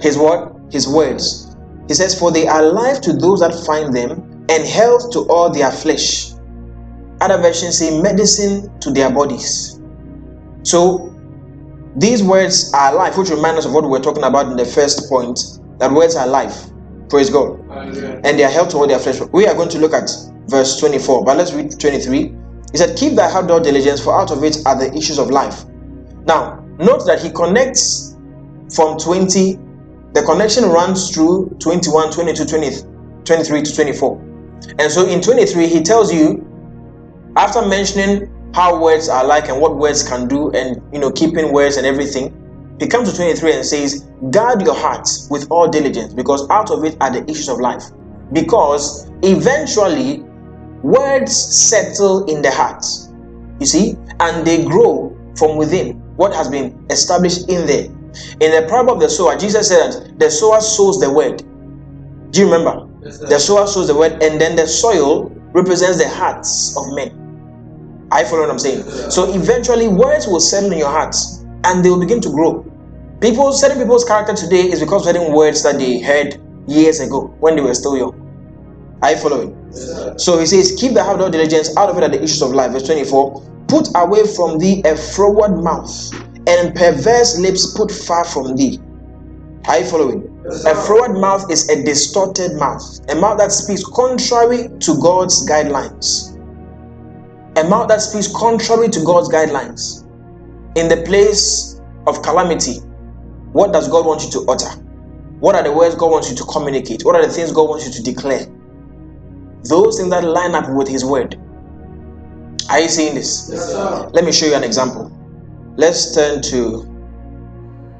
His 0.00 0.16
word, 0.16 0.54
his 0.70 0.86
words. 0.86 1.56
He 1.88 1.94
says, 1.94 2.18
For 2.18 2.30
they 2.30 2.46
are 2.46 2.62
life 2.62 3.00
to 3.02 3.12
those 3.12 3.40
that 3.40 3.54
find 3.66 3.94
them, 3.94 4.46
and 4.48 4.64
health 4.64 5.10
to 5.12 5.20
all 5.28 5.50
their 5.50 5.70
flesh. 5.70 6.32
Other 7.20 7.38
versions 7.38 7.78
say 7.78 8.00
medicine 8.00 8.78
to 8.80 8.90
their 8.92 9.10
bodies. 9.10 9.80
So 10.62 11.14
these 12.00 12.22
words 12.22 12.72
are 12.74 12.94
life, 12.94 13.18
which 13.18 13.30
remind 13.30 13.58
us 13.58 13.66
of 13.66 13.72
what 13.72 13.84
we 13.84 13.90
were 13.90 14.00
talking 14.00 14.24
about 14.24 14.46
in 14.46 14.56
the 14.56 14.64
first 14.64 15.08
point 15.08 15.40
that 15.78 15.90
words 15.90 16.16
are 16.16 16.26
life. 16.26 16.66
Praise 17.08 17.30
God. 17.30 17.60
Hallelujah. 17.68 18.20
And 18.24 18.38
they 18.38 18.44
are 18.44 18.50
health 18.50 18.70
to 18.70 18.76
all 18.76 18.86
their 18.86 18.98
flesh. 18.98 19.20
We 19.32 19.46
are 19.46 19.54
going 19.54 19.70
to 19.70 19.78
look 19.78 19.92
at 19.92 20.10
verse 20.46 20.78
24, 20.78 21.24
but 21.24 21.36
let's 21.36 21.52
read 21.52 21.78
23. 21.78 22.34
He 22.72 22.76
said, 22.76 22.96
Keep 22.96 23.14
thy 23.14 23.30
heart 23.30 23.50
all 23.50 23.60
diligence, 23.60 24.02
for 24.02 24.18
out 24.18 24.30
of 24.30 24.44
it 24.44 24.58
are 24.66 24.78
the 24.78 24.94
issues 24.96 25.18
of 25.18 25.30
life. 25.30 25.64
Now, 26.26 26.64
note 26.78 27.06
that 27.06 27.20
he 27.22 27.30
connects 27.30 28.16
from 28.74 28.98
20, 28.98 29.58
the 30.12 30.22
connection 30.24 30.64
runs 30.64 31.10
through 31.10 31.56
21, 31.58 32.12
22, 32.12 32.44
20, 32.44 32.70
23 33.24 33.62
to 33.62 33.74
24. 33.74 34.20
And 34.78 34.92
so 34.92 35.06
in 35.06 35.20
23, 35.22 35.66
he 35.66 35.82
tells 35.82 36.12
you, 36.12 36.44
after 37.36 37.66
mentioning 37.66 38.30
how 38.54 38.80
words 38.80 39.08
are 39.08 39.24
like 39.24 39.48
and 39.48 39.60
what 39.60 39.76
words 39.76 40.06
can 40.06 40.26
do, 40.28 40.50
and 40.52 40.82
you 40.92 40.98
know, 40.98 41.10
keeping 41.10 41.52
words 41.52 41.76
and 41.76 41.86
everything, 41.86 42.34
he 42.80 42.86
comes 42.86 43.10
to 43.10 43.16
23 43.16 43.52
and 43.54 43.66
says, 43.66 44.08
Guard 44.30 44.62
your 44.62 44.74
heart 44.74 45.08
with 45.30 45.50
all 45.50 45.68
diligence, 45.68 46.14
because 46.14 46.48
out 46.50 46.70
of 46.70 46.84
it 46.84 46.96
are 47.00 47.10
the 47.10 47.28
issues 47.30 47.48
of 47.48 47.58
life. 47.60 47.84
Because 48.32 49.10
eventually, 49.22 50.20
words 50.82 51.34
settle 51.34 52.24
in 52.26 52.42
the 52.42 52.50
heart, 52.50 52.84
you 53.58 53.66
see, 53.66 53.96
and 54.20 54.46
they 54.46 54.64
grow 54.64 55.16
from 55.36 55.56
within 55.56 55.94
what 56.16 56.34
has 56.34 56.48
been 56.48 56.84
established 56.90 57.48
in 57.48 57.66
there. 57.66 57.86
In 58.40 58.50
the 58.52 58.66
parable 58.68 58.94
of 58.94 59.00
the 59.00 59.08
sower, 59.08 59.36
Jesus 59.36 59.68
said 59.68 59.92
that 59.92 60.18
the 60.18 60.30
sower 60.30 60.60
sows 60.60 61.00
the 61.00 61.12
word. 61.12 61.42
Do 62.30 62.40
you 62.40 62.52
remember? 62.52 62.88
Yes. 63.02 63.18
The 63.18 63.38
sower 63.38 63.66
sows 63.66 63.88
the 63.88 63.94
word, 63.94 64.22
and 64.22 64.40
then 64.40 64.56
the 64.56 64.66
soil 64.66 65.30
represents 65.52 65.98
the 65.98 66.08
hearts 66.08 66.76
of 66.76 66.94
men. 66.94 67.27
I 68.10 68.24
follow 68.24 68.42
what 68.42 68.50
I'm 68.50 68.58
saying. 68.58 68.82
So 69.10 69.32
eventually, 69.34 69.88
words 69.88 70.26
will 70.26 70.40
settle 70.40 70.72
in 70.72 70.78
your 70.78 70.90
hearts, 70.90 71.44
and 71.64 71.84
they 71.84 71.90
will 71.90 72.00
begin 72.00 72.20
to 72.22 72.30
grow. 72.30 72.64
People, 73.20 73.52
certain 73.52 73.78
people's 73.78 74.04
character 74.04 74.34
today 74.34 74.70
is 74.70 74.80
because 74.80 75.06
of 75.06 75.14
certain 75.14 75.32
words 75.34 75.62
that 75.64 75.78
they 75.78 76.00
heard 76.00 76.40
years 76.66 77.00
ago 77.00 77.26
when 77.40 77.56
they 77.56 77.62
were 77.62 77.74
still 77.74 77.96
young. 77.96 78.98
I 79.02 79.14
following. 79.14 79.56
Yes, 79.70 79.86
sir. 79.86 80.14
So 80.18 80.38
he 80.38 80.46
says, 80.46 80.76
Keep 80.78 80.94
the 80.94 81.04
habit 81.04 81.24
of 81.24 81.32
diligence 81.32 81.76
out 81.76 81.90
of 81.90 81.96
it 81.98 82.04
are 82.04 82.08
the 82.08 82.22
issues 82.22 82.42
of 82.42 82.52
life. 82.52 82.72
Verse 82.72 82.84
24. 82.84 83.66
Put 83.68 83.88
away 83.94 84.26
from 84.34 84.58
thee 84.58 84.82
a 84.84 84.96
froward 84.96 85.62
mouth, 85.62 85.90
and 86.48 86.74
perverse 86.74 87.38
lips 87.38 87.74
put 87.76 87.90
far 87.90 88.24
from 88.24 88.56
thee. 88.56 88.80
Are 89.66 89.80
you 89.80 89.84
following? 89.84 90.24
A 90.66 90.74
froward 90.74 91.20
mouth 91.20 91.50
is 91.50 91.68
a 91.68 91.84
distorted 91.84 92.54
mouth, 92.54 92.82
a 93.10 93.14
mouth 93.14 93.38
that 93.38 93.52
speaks 93.52 93.84
contrary 93.84 94.68
to 94.80 94.98
God's 95.02 95.46
guidelines. 95.46 96.37
A 97.58 97.64
mouth 97.64 97.88
that 97.88 98.00
speaks 98.00 98.28
contrary 98.28 98.88
to 98.88 99.04
God's 99.04 99.28
guidelines. 99.28 100.06
In 100.76 100.88
the 100.88 101.02
place 101.04 101.80
of 102.06 102.22
calamity, 102.22 102.74
what 103.52 103.72
does 103.72 103.88
God 103.88 104.06
want 104.06 104.22
you 104.22 104.30
to 104.30 104.46
utter? 104.48 104.70
What 105.40 105.56
are 105.56 105.64
the 105.64 105.72
words 105.72 105.96
God 105.96 106.12
wants 106.12 106.30
you 106.30 106.36
to 106.36 106.44
communicate? 106.44 107.04
What 107.04 107.16
are 107.16 107.26
the 107.26 107.32
things 107.32 107.50
God 107.50 107.68
wants 107.68 107.84
you 107.84 107.92
to 107.94 108.02
declare? 108.02 108.46
Those 109.64 109.98
things 109.98 110.10
that 110.10 110.22
line 110.22 110.54
up 110.54 110.70
with 110.70 110.86
His 110.86 111.04
word. 111.04 111.36
Are 112.70 112.78
you 112.78 112.88
seeing 112.88 113.16
this? 113.16 113.50
Yes. 113.50 113.74
Let 114.12 114.24
me 114.24 114.30
show 114.30 114.46
you 114.46 114.54
an 114.54 114.62
example. 114.62 115.10
Let's 115.76 116.14
turn 116.14 116.40
to 116.42 116.84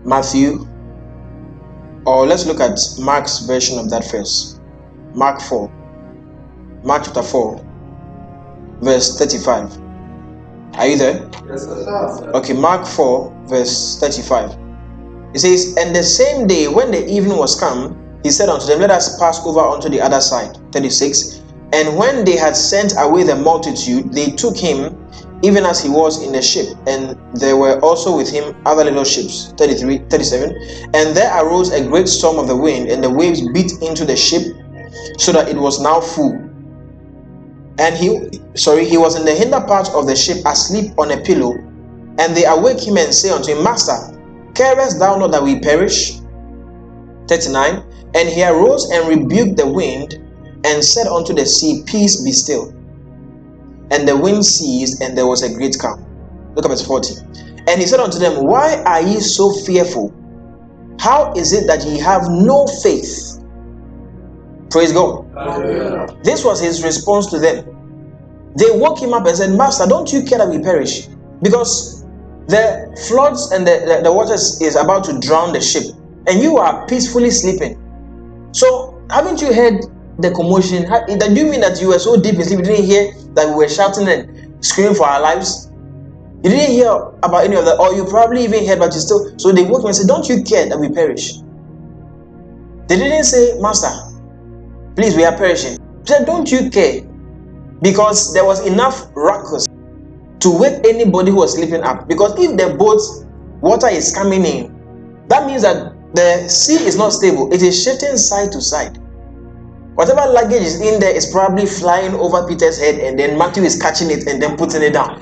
Matthew, 0.04 0.68
or 2.06 2.26
let's 2.26 2.46
look 2.46 2.60
at 2.60 2.78
Mark's 3.00 3.40
version 3.40 3.80
of 3.80 3.90
that 3.90 4.08
verse. 4.08 4.60
Mark 5.14 5.40
4. 5.40 5.68
Mark 6.84 7.04
chapter 7.06 7.22
4, 7.24 7.67
verse 8.80 9.18
35. 9.18 9.78
Are 10.74 10.86
you 10.86 10.96
there? 10.96 11.28
Yes, 11.48 11.64
sir. 11.64 12.30
Okay, 12.34 12.52
Mark 12.52 12.86
4, 12.86 13.46
verse 13.46 13.98
35. 13.98 14.56
It 15.34 15.40
says, 15.40 15.76
And 15.76 15.94
the 15.94 16.02
same 16.02 16.46
day 16.46 16.68
when 16.68 16.90
the 16.90 17.06
evening 17.08 17.36
was 17.36 17.58
come, 17.58 17.96
he 18.22 18.30
said 18.30 18.48
unto 18.48 18.66
them, 18.66 18.80
Let 18.80 18.90
us 18.90 19.18
pass 19.18 19.44
over 19.44 19.60
unto 19.60 19.88
the 19.88 20.00
other 20.00 20.20
side. 20.20 20.56
36. 20.72 21.42
And 21.72 21.96
when 21.96 22.24
they 22.24 22.36
had 22.36 22.56
sent 22.56 22.94
away 22.96 23.24
the 23.24 23.36
multitude, 23.36 24.12
they 24.12 24.30
took 24.30 24.56
him, 24.56 24.96
even 25.42 25.64
as 25.64 25.82
he 25.82 25.88
was 25.88 26.22
in 26.22 26.32
the 26.32 26.40
ship. 26.40 26.66
And 26.86 27.18
there 27.34 27.56
were 27.56 27.78
also 27.80 28.16
with 28.16 28.30
him 28.30 28.56
other 28.64 28.84
little 28.84 29.04
ships. 29.04 29.52
33, 29.58 29.98
37. 30.08 30.50
And 30.94 31.16
there 31.16 31.30
arose 31.44 31.72
a 31.72 31.86
great 31.86 32.08
storm 32.08 32.38
of 32.38 32.48
the 32.48 32.56
wind, 32.56 32.88
and 32.88 33.04
the 33.04 33.10
waves 33.10 33.46
beat 33.52 33.72
into 33.82 34.04
the 34.04 34.16
ship, 34.16 34.42
so 35.18 35.32
that 35.32 35.48
it 35.48 35.56
was 35.56 35.80
now 35.80 36.00
full. 36.00 36.47
And 37.78 37.96
he, 37.96 38.40
sorry, 38.54 38.84
he 38.84 38.98
was 38.98 39.16
in 39.16 39.24
the 39.24 39.34
hinder 39.34 39.60
part 39.60 39.88
of 39.94 40.06
the 40.06 40.16
ship, 40.16 40.38
asleep 40.44 40.92
on 40.98 41.12
a 41.12 41.20
pillow. 41.20 41.54
And 42.18 42.36
they 42.36 42.44
awake 42.44 42.80
him 42.80 42.96
and 42.96 43.14
say 43.14 43.30
unto 43.30 43.52
him, 43.52 43.62
Master, 43.62 43.96
carest 44.54 44.98
thou 44.98 45.16
not 45.16 45.30
that 45.30 45.42
we 45.42 45.60
perish? 45.60 46.18
39. 47.28 47.84
And 48.14 48.28
he 48.28 48.42
arose 48.42 48.90
and 48.90 49.08
rebuked 49.08 49.56
the 49.56 49.68
wind 49.68 50.14
and 50.64 50.82
said 50.82 51.06
unto 51.06 51.32
the 51.32 51.46
sea, 51.46 51.84
Peace 51.86 52.22
be 52.22 52.32
still. 52.32 52.70
And 53.90 54.08
the 54.08 54.16
wind 54.16 54.44
ceased, 54.44 55.00
and 55.00 55.16
there 55.16 55.26
was 55.26 55.42
a 55.42 55.54
great 55.54 55.78
calm. 55.78 56.04
Look 56.54 56.64
at 56.64 56.70
verse 56.70 56.84
40. 56.84 57.14
And 57.68 57.80
he 57.80 57.86
said 57.86 58.00
unto 58.00 58.18
them, 58.18 58.44
Why 58.44 58.82
are 58.84 59.02
ye 59.02 59.20
so 59.20 59.52
fearful? 59.52 60.12
How 60.98 61.32
is 61.34 61.52
it 61.52 61.66
that 61.68 61.84
ye 61.84 61.98
have 61.98 62.28
no 62.28 62.66
faith? 62.66 63.27
Praise 64.70 64.92
God. 64.92 65.26
Hallelujah. 65.34 66.06
This 66.22 66.44
was 66.44 66.60
his 66.60 66.84
response 66.84 67.26
to 67.30 67.38
them. 67.38 67.64
They 68.56 68.70
woke 68.70 69.00
him 69.00 69.14
up 69.14 69.26
and 69.26 69.36
said, 69.36 69.56
Master, 69.56 69.86
don't 69.86 70.12
you 70.12 70.22
care 70.24 70.38
that 70.38 70.48
we 70.48 70.58
perish? 70.60 71.06
Because 71.42 72.04
the 72.48 72.96
floods 73.08 73.52
and 73.52 73.66
the, 73.66 73.84
the, 73.86 74.02
the 74.04 74.12
waters 74.12 74.60
is 74.60 74.74
about 74.76 75.04
to 75.04 75.18
drown 75.20 75.52
the 75.52 75.60
ship, 75.60 75.84
and 76.26 76.42
you 76.42 76.56
are 76.56 76.86
peacefully 76.86 77.30
sleeping. 77.30 77.78
So, 78.52 79.00
haven't 79.10 79.40
you 79.40 79.52
heard 79.52 79.84
the 80.18 80.30
commotion? 80.32 80.84
That 80.88 81.32
you 81.36 81.46
mean 81.46 81.60
that 81.60 81.80
you 81.80 81.88
were 81.88 81.98
so 81.98 82.20
deep 82.20 82.34
in 82.34 82.44
sleep, 82.44 82.60
you 82.60 82.64
didn't 82.64 82.84
hear 82.86 83.12
that 83.34 83.48
we 83.48 83.54
were 83.54 83.68
shouting 83.68 84.08
and 84.08 84.64
screaming 84.64 84.94
for 84.94 85.06
our 85.06 85.20
lives? 85.20 85.70
You 86.42 86.50
didn't 86.50 86.72
hear 86.72 86.90
about 87.22 87.44
any 87.44 87.56
of 87.56 87.64
that, 87.64 87.78
or 87.78 87.94
you 87.94 88.04
probably 88.06 88.44
even 88.44 88.66
heard, 88.66 88.78
but 88.78 88.94
you 88.94 89.00
still. 89.00 89.38
So 89.38 89.52
they 89.52 89.62
woke 89.62 89.80
him 89.80 89.86
and 89.86 89.96
said, 89.96 90.08
Don't 90.08 90.28
you 90.28 90.42
care 90.42 90.68
that 90.68 90.78
we 90.78 90.88
perish? 90.88 91.34
They 92.88 92.96
didn't 92.96 93.24
say, 93.24 93.58
Master, 93.60 93.90
please, 94.98 95.14
we 95.14 95.24
are 95.24 95.36
perishing. 95.36 95.78
He 96.00 96.06
said, 96.06 96.26
Don't 96.26 96.50
you 96.50 96.70
care? 96.70 97.02
Because 97.80 98.34
there 98.34 98.44
was 98.44 98.66
enough 98.66 99.06
ruckus 99.14 99.64
to 100.40 100.50
wake 100.50 100.84
anybody 100.84 101.30
who 101.30 101.36
was 101.36 101.54
sleeping 101.54 101.84
up. 101.84 102.08
Because 102.08 102.36
if 102.36 102.56
the 102.56 102.74
boat 102.74 103.00
water 103.60 103.86
is 103.86 104.12
coming 104.12 104.44
in, 104.44 105.24
that 105.28 105.46
means 105.46 105.62
that 105.62 105.94
the 106.14 106.48
sea 106.48 106.84
is 106.84 106.96
not 106.96 107.12
stable, 107.12 107.52
it 107.52 107.62
is 107.62 107.80
shifting 107.80 108.16
side 108.16 108.50
to 108.50 108.60
side. 108.60 108.98
Whatever 109.94 110.32
luggage 110.32 110.62
is 110.62 110.80
in 110.80 110.98
there 110.98 111.14
is 111.14 111.30
probably 111.30 111.66
flying 111.66 112.14
over 112.14 112.46
Peter's 112.48 112.80
head, 112.80 112.96
and 112.98 113.16
then 113.16 113.38
Matthew 113.38 113.62
is 113.62 113.80
catching 113.80 114.10
it 114.10 114.26
and 114.26 114.42
then 114.42 114.56
putting 114.56 114.82
it 114.82 114.94
down. 114.94 115.20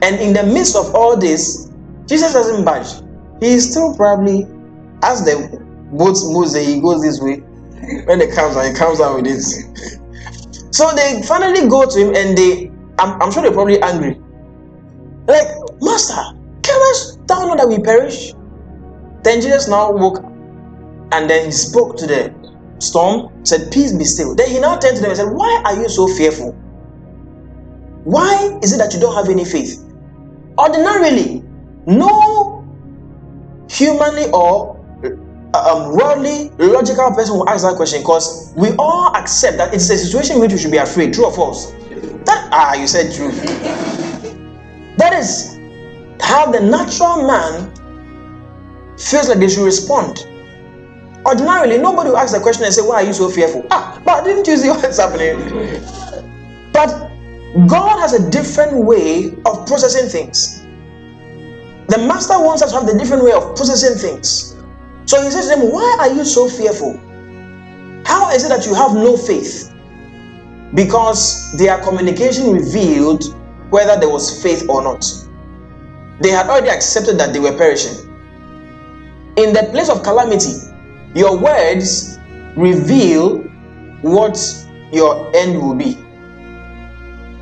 And 0.00 0.16
in 0.16 0.32
the 0.32 0.44
midst 0.44 0.76
of 0.76 0.94
all 0.94 1.18
this, 1.18 1.70
Jesus 2.06 2.32
doesn't 2.32 2.64
budge. 2.64 3.02
He 3.40 3.52
is 3.52 3.70
still 3.70 3.94
probably, 3.94 4.46
as 5.02 5.24
the 5.26 5.60
boat 5.92 6.16
moves, 6.24 6.56
he 6.56 6.80
goes 6.80 7.02
this 7.02 7.20
way. 7.20 7.42
When 8.04 8.20
it 8.20 8.34
comes 8.34 8.56
out, 8.56 8.66
he 8.66 8.74
comes 8.74 9.00
out 9.00 9.16
with 9.16 9.26
it. 9.26 9.42
So 10.74 10.90
they 10.94 11.22
finally 11.22 11.68
go 11.68 11.84
to 11.88 11.98
him 11.98 12.14
and 12.14 12.36
they, 12.36 12.70
I'm, 12.98 13.20
I'm 13.20 13.32
sure 13.32 13.42
they're 13.42 13.52
probably 13.52 13.80
angry. 13.82 14.20
Like, 15.26 15.48
Master, 15.80 16.22
carest 16.62 17.26
thou 17.26 17.46
not 17.46 17.58
that 17.58 17.68
we 17.68 17.78
perish? 17.80 18.32
Then 19.24 19.40
Jesus 19.40 19.68
now 19.68 19.92
woke 19.92 20.18
and 21.12 21.28
then 21.28 21.46
he 21.46 21.52
spoke 21.52 21.96
to 21.98 22.06
the 22.06 22.34
storm, 22.80 23.44
said, 23.44 23.70
Peace 23.72 23.92
be 23.92 24.04
still. 24.04 24.34
Then 24.34 24.48
he 24.48 24.60
now 24.60 24.76
turned 24.76 24.96
to 24.96 25.02
them 25.02 25.10
and 25.10 25.18
said, 25.18 25.28
Why 25.30 25.62
are 25.66 25.76
you 25.76 25.88
so 25.88 26.06
fearful? 26.06 26.52
Why 28.04 28.58
is 28.62 28.72
it 28.72 28.78
that 28.78 28.94
you 28.94 29.00
don't 29.00 29.14
have 29.14 29.28
any 29.28 29.44
faith? 29.44 29.78
Ordinarily, 30.58 31.42
no 31.86 32.64
humanly 33.70 34.30
or 34.32 34.71
um, 35.54 35.94
worldly, 35.96 36.50
logical 36.58 37.10
person 37.12 37.36
will 37.36 37.48
ask 37.48 37.64
that 37.64 37.76
question 37.76 38.00
because 38.00 38.52
we 38.56 38.70
all 38.78 39.14
accept 39.14 39.58
that 39.58 39.74
it's 39.74 39.88
a 39.90 39.98
situation 39.98 40.36
in 40.36 40.40
which 40.40 40.52
we 40.52 40.58
should 40.58 40.70
be 40.70 40.78
afraid. 40.78 41.12
True 41.12 41.26
or 41.26 41.32
false? 41.34 41.72
That 42.24 42.48
ah, 42.52 42.74
you 42.74 42.86
said 42.86 43.12
true. 43.14 43.30
that 44.96 45.12
is 45.12 45.58
how 46.20 46.50
the 46.50 46.60
natural 46.60 47.26
man 47.26 47.74
feels 48.96 49.28
like 49.28 49.38
they 49.38 49.48
should 49.48 49.64
respond. 49.64 50.26
Ordinarily, 51.26 51.78
nobody 51.78 52.10
will 52.10 52.16
ask 52.18 52.34
the 52.34 52.40
question 52.40 52.64
and 52.64 52.72
say, 52.72 52.82
Why 52.82 53.02
are 53.02 53.04
you 53.04 53.12
so 53.12 53.28
fearful? 53.28 53.66
Ah, 53.70 54.00
but 54.04 54.24
didn't 54.24 54.46
you 54.46 54.56
see 54.56 54.68
what's 54.70 54.98
happening? 54.98 55.36
But 56.72 57.10
God 57.66 58.00
has 58.00 58.14
a 58.14 58.30
different 58.30 58.84
way 58.84 59.34
of 59.44 59.66
processing 59.66 60.08
things. 60.08 60.62
The 61.88 61.98
master 61.98 62.40
wants 62.40 62.62
us 62.62 62.72
to 62.72 62.78
have 62.78 62.86
the 62.86 62.98
different 62.98 63.22
way 63.22 63.32
of 63.32 63.54
processing 63.54 63.98
things. 63.98 64.51
So 65.06 65.22
he 65.22 65.30
says 65.30 65.48
to 65.50 65.56
them, 65.56 65.72
Why 65.72 65.96
are 66.00 66.12
you 66.12 66.24
so 66.24 66.48
fearful? 66.48 66.98
How 68.04 68.30
is 68.30 68.44
it 68.44 68.48
that 68.48 68.66
you 68.66 68.74
have 68.74 68.94
no 68.94 69.16
faith? 69.16 69.72
Because 70.74 71.52
their 71.58 71.78
communication 71.82 72.52
revealed 72.52 73.24
whether 73.70 73.98
there 73.98 74.08
was 74.08 74.42
faith 74.42 74.68
or 74.68 74.82
not. 74.82 75.04
They 76.20 76.30
had 76.30 76.46
already 76.46 76.68
accepted 76.68 77.18
that 77.18 77.32
they 77.32 77.40
were 77.40 77.56
perishing. 77.56 78.08
In 79.36 79.52
the 79.52 79.68
place 79.70 79.88
of 79.88 80.02
calamity, 80.02 80.52
your 81.14 81.38
words 81.38 82.18
reveal 82.56 83.38
what 84.02 84.38
your 84.92 85.34
end 85.34 85.60
will 85.60 85.74
be. 85.74 85.96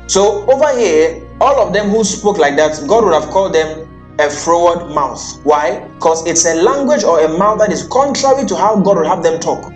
So 0.07 0.49
over 0.51 0.77
here, 0.77 1.21
all 1.41 1.59
of 1.65 1.73
them 1.73 1.89
who 1.89 2.03
spoke 2.03 2.37
like 2.37 2.55
that, 2.57 2.81
God 2.87 3.03
would 3.03 3.13
have 3.13 3.29
called 3.29 3.53
them 3.53 3.87
a 4.19 4.29
froward 4.29 4.93
mouth. 4.93 5.21
Why? 5.43 5.87
Because 5.95 6.25
it's 6.27 6.45
a 6.45 6.55
language 6.55 7.03
or 7.03 7.23
a 7.23 7.37
mouth 7.37 7.59
that 7.59 7.71
is 7.71 7.87
contrary 7.87 8.45
to 8.47 8.55
how 8.55 8.79
God 8.79 8.97
would 8.97 9.07
have 9.07 9.23
them 9.23 9.39
talk. 9.39 9.71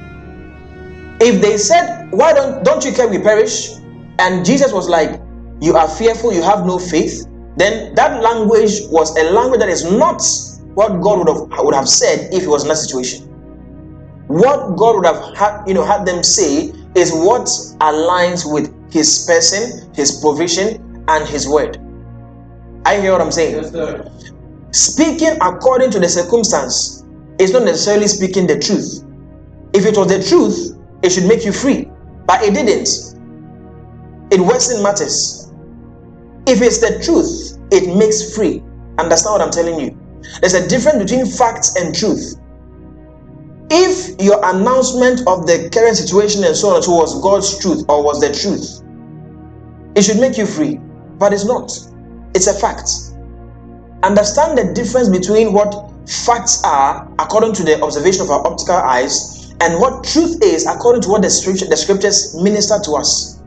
If 1.22 1.42
they 1.42 1.58
said, 1.58 2.12
Why 2.12 2.34
don't 2.34 2.64
don't 2.64 2.84
you 2.84 2.92
care 2.92 3.08
we 3.08 3.20
perish? 3.20 3.70
And 4.20 4.46
Jesus 4.46 4.72
was 4.72 4.90
like, 4.90 5.22
You 5.62 5.76
are 5.76 5.88
fearful, 5.88 6.34
you 6.34 6.42
have 6.42 6.66
no 6.66 6.78
faith, 6.78 7.28
then 7.58 7.96
that 7.96 8.22
language 8.22 8.82
was 8.90 9.16
a 9.18 9.32
language 9.32 9.60
that 9.60 9.70
is 9.70 9.90
not 9.90 10.22
what 10.76 11.02
God 11.02 11.20
would 11.20 11.30
have 11.30 11.66
would 11.66 11.76
have 11.76 11.88
said 11.88 12.34
if 12.34 12.42
he 12.42 12.48
was 12.48 12.64
in 12.64 12.70
that 12.70 12.78
situation. 12.78 13.28
What 14.28 14.76
God 14.76 14.96
would 14.98 15.06
have 15.06 15.36
had, 15.38 15.66
you 15.68 15.74
know, 15.74 15.86
had 15.86 16.06
them 16.06 16.24
say 16.24 16.74
is 16.96 17.12
what 17.14 17.46
aligns 17.80 18.52
with 18.52 18.74
his 18.92 19.26
person, 19.26 19.94
his 19.94 20.20
provision, 20.20 21.06
and 21.08 21.28
his 21.28 21.48
word. 21.48 21.80
I 22.86 23.02
hear 23.02 23.12
what 23.12 23.22
I'm 23.22 23.32
saying. 23.32 23.74
Yes. 23.74 24.10
Speaking 24.72 25.38
according 25.42 25.90
to 25.92 26.00
the 26.00 26.08
circumstance 26.08 27.04
is 27.40 27.52
not 27.52 27.64
necessarily 27.64 28.08
speaking 28.08 28.46
the 28.46 28.60
truth. 28.60 29.04
If 29.74 29.86
it 29.86 29.98
was 29.98 30.08
the 30.08 30.24
truth, 30.24 30.78
it 31.02 31.12
should 31.12 31.26
make 31.26 31.44
you 31.46 31.52
free, 31.52 31.90
but 32.26 32.44
it 32.44 32.54
didn't. 32.54 32.88
It 34.32 34.40
worsened 34.40 34.84
matters. 34.84 35.52
If 36.48 36.62
it's 36.62 36.78
the 36.80 37.02
truth, 37.04 37.58
it 37.72 37.96
makes 37.98 38.36
free. 38.36 38.64
Understand 39.00 39.34
what 39.34 39.42
I'm 39.42 39.52
telling 39.52 39.80
you? 39.80 39.98
There's 40.42 40.54
a 40.54 40.68
difference 40.68 41.00
between 41.10 41.26
facts 41.26 41.76
and 41.76 41.96
truth. 41.96 42.40
If 43.72 44.22
your 44.22 44.40
announcement 44.46 45.22
of 45.28 45.48
the 45.48 45.70
current 45.74 45.98
situation 45.98 46.44
and 46.44 46.56
so 46.56 46.76
on 46.76 46.84
so 46.84 46.92
was 46.92 47.20
God's 47.22 47.60
truth 47.60 47.84
or 47.90 48.04
was 48.04 48.22
the 48.22 48.32
truth, 48.32 48.84
it 49.98 50.04
should 50.04 50.20
make 50.20 50.38
you 50.38 50.46
free, 50.46 50.78
but 51.18 51.34
it's 51.34 51.46
not. 51.46 51.72
It's 52.36 52.48
a 52.48 52.54
fact. 52.54 52.90
Understand 54.04 54.58
the 54.58 54.74
difference 54.74 55.10
between 55.10 55.54
what 55.54 55.92
facts 56.08 56.62
are 56.64 57.10
according 57.18 57.54
to 57.54 57.64
the 57.64 57.82
observation 57.82 58.22
of 58.22 58.30
our 58.30 58.46
optical 58.46 58.76
eyes 58.76 59.54
and 59.62 59.80
what 59.80 60.04
truth 60.04 60.44
is 60.44 60.68
according 60.68 61.02
to 61.04 61.10
what 61.10 61.22
the, 61.22 61.30
scripture, 61.30 61.66
the 61.66 61.78
scriptures 61.78 62.36
minister 62.44 62.76
to 62.84 62.92
us. 62.92 63.42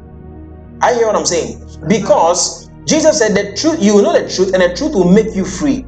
I 0.80 0.94
hear 0.94 1.06
what 1.06 1.16
I'm 1.16 1.26
saying? 1.26 1.62
Because 1.86 2.70
Jesus 2.86 3.18
said 3.18 3.36
the 3.36 3.54
truth, 3.56 3.82
you 3.82 3.94
will 3.94 4.02
know 4.02 4.18
the 4.18 4.28
truth, 4.34 4.54
and 4.54 4.62
the 4.62 4.74
truth 4.74 4.94
will 4.94 5.12
make 5.12 5.36
you 5.36 5.44
free. 5.44 5.84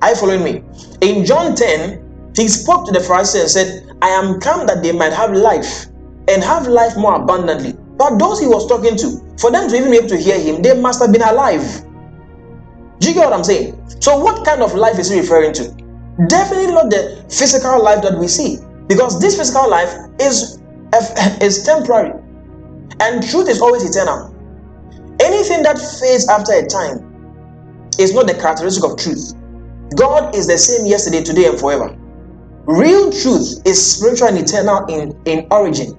Are 0.00 0.10
you 0.10 0.16
following 0.16 0.44
me? 0.44 0.62
In 1.00 1.24
John 1.24 1.56
10, 1.56 2.32
he 2.36 2.46
spoke 2.46 2.86
to 2.86 2.92
the 2.92 3.00
Pharisees 3.00 3.40
and 3.40 3.50
said, 3.50 3.96
I 4.00 4.10
am 4.10 4.40
come 4.40 4.66
that 4.66 4.82
they 4.82 4.92
might 4.92 5.12
have 5.12 5.32
life 5.32 5.86
and 6.28 6.44
have 6.44 6.68
life 6.68 6.96
more 6.96 7.16
abundantly. 7.16 7.72
But 7.96 8.18
those 8.18 8.40
he 8.40 8.46
was 8.46 8.68
talking 8.68 8.96
to, 8.98 9.36
for 9.38 9.50
them 9.50 9.68
to 9.68 9.76
even 9.76 9.90
be 9.90 9.96
able 9.96 10.08
to 10.08 10.16
hear 10.16 10.38
him, 10.38 10.62
they 10.62 10.78
must 10.78 11.02
have 11.02 11.12
been 11.12 11.22
alive. 11.22 11.84
Do 12.98 13.08
you 13.08 13.14
get 13.14 13.24
what 13.24 13.32
I'm 13.32 13.44
saying? 13.44 13.80
So, 14.00 14.18
what 14.18 14.44
kind 14.44 14.62
of 14.62 14.74
life 14.74 14.98
is 14.98 15.10
he 15.10 15.20
referring 15.20 15.52
to? 15.54 15.70
Definitely 16.28 16.72
not 16.72 16.90
the 16.90 17.24
physical 17.28 17.82
life 17.82 18.02
that 18.02 18.18
we 18.18 18.28
see, 18.28 18.58
because 18.86 19.20
this 19.20 19.36
physical 19.36 19.68
life 19.68 19.92
is 20.20 20.60
is 21.40 21.64
temporary, 21.64 22.12
and 23.00 23.28
truth 23.28 23.48
is 23.48 23.60
always 23.60 23.84
eternal. 23.84 24.30
Anything 25.20 25.62
that 25.62 25.78
fades 25.78 26.28
after 26.28 26.52
a 26.52 26.66
time 26.66 27.14
is 27.98 28.14
not 28.14 28.26
the 28.26 28.34
characteristic 28.34 28.84
of 28.84 28.96
truth. 28.98 29.34
God 29.96 30.34
is 30.34 30.46
the 30.46 30.58
same 30.58 30.86
yesterday, 30.86 31.22
today, 31.22 31.46
and 31.46 31.58
forever. 31.58 31.96
Real 32.66 33.12
truth 33.12 33.60
is 33.66 33.94
spiritual 33.94 34.28
and 34.28 34.38
eternal 34.38 34.86
in, 34.86 35.14
in 35.26 35.46
origin. 35.50 35.96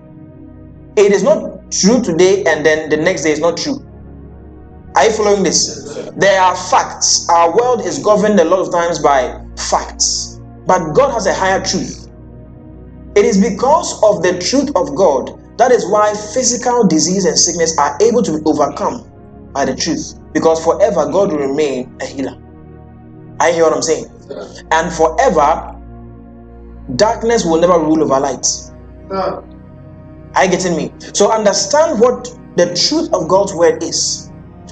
It 0.97 1.11
is 1.11 1.23
not 1.23 1.71
true 1.71 2.01
today 2.01 2.43
and 2.45 2.65
then 2.65 2.89
the 2.89 2.97
next 2.97 3.23
day 3.23 3.31
is 3.31 3.39
not 3.39 3.57
true. 3.57 3.85
Are 4.95 5.05
you 5.05 5.11
following 5.11 5.43
this? 5.43 6.11
There 6.15 6.41
are 6.41 6.55
facts. 6.55 7.27
Our 7.29 7.55
world 7.55 7.85
is 7.85 7.99
governed 7.99 8.39
a 8.39 8.45
lot 8.45 8.59
of 8.59 8.71
times 8.71 8.99
by 8.99 9.43
facts, 9.57 10.39
but 10.65 10.93
God 10.93 11.11
has 11.11 11.27
a 11.27 11.33
higher 11.33 11.63
truth. 11.63 12.09
It 13.15 13.25
is 13.25 13.41
because 13.41 14.01
of 14.03 14.23
the 14.23 14.39
truth 14.39 14.71
of 14.75 14.95
God 14.95 15.41
that 15.57 15.71
is 15.71 15.89
why 15.89 16.13
physical 16.33 16.85
disease 16.85 17.25
and 17.25 17.37
sickness 17.37 17.77
are 17.77 17.97
able 18.01 18.21
to 18.23 18.37
be 18.39 18.43
overcome 18.45 19.09
by 19.53 19.65
the 19.65 19.75
truth. 19.75 20.19
Because 20.33 20.63
forever 20.63 21.09
God 21.09 21.31
will 21.31 21.39
remain 21.39 21.95
a 22.01 22.05
healer. 22.05 22.37
I 23.39 23.51
hear 23.51 23.63
what 23.63 23.73
I'm 23.73 23.81
saying. 23.81 24.05
And 24.71 24.91
forever 24.91 25.71
darkness 26.97 27.45
will 27.45 27.59
never 27.59 27.79
rule 27.79 28.03
over 28.03 28.19
light. 28.19 28.45
Are 30.35 30.45
you 30.45 30.51
getting 30.51 30.75
me? 30.75 30.93
So 31.13 31.31
understand 31.31 32.01
what 32.01 32.25
the 32.57 32.75
truth 32.75 33.13
of 33.13 33.29
God's 33.29 33.53
word 33.53 33.81
is 33.81 34.24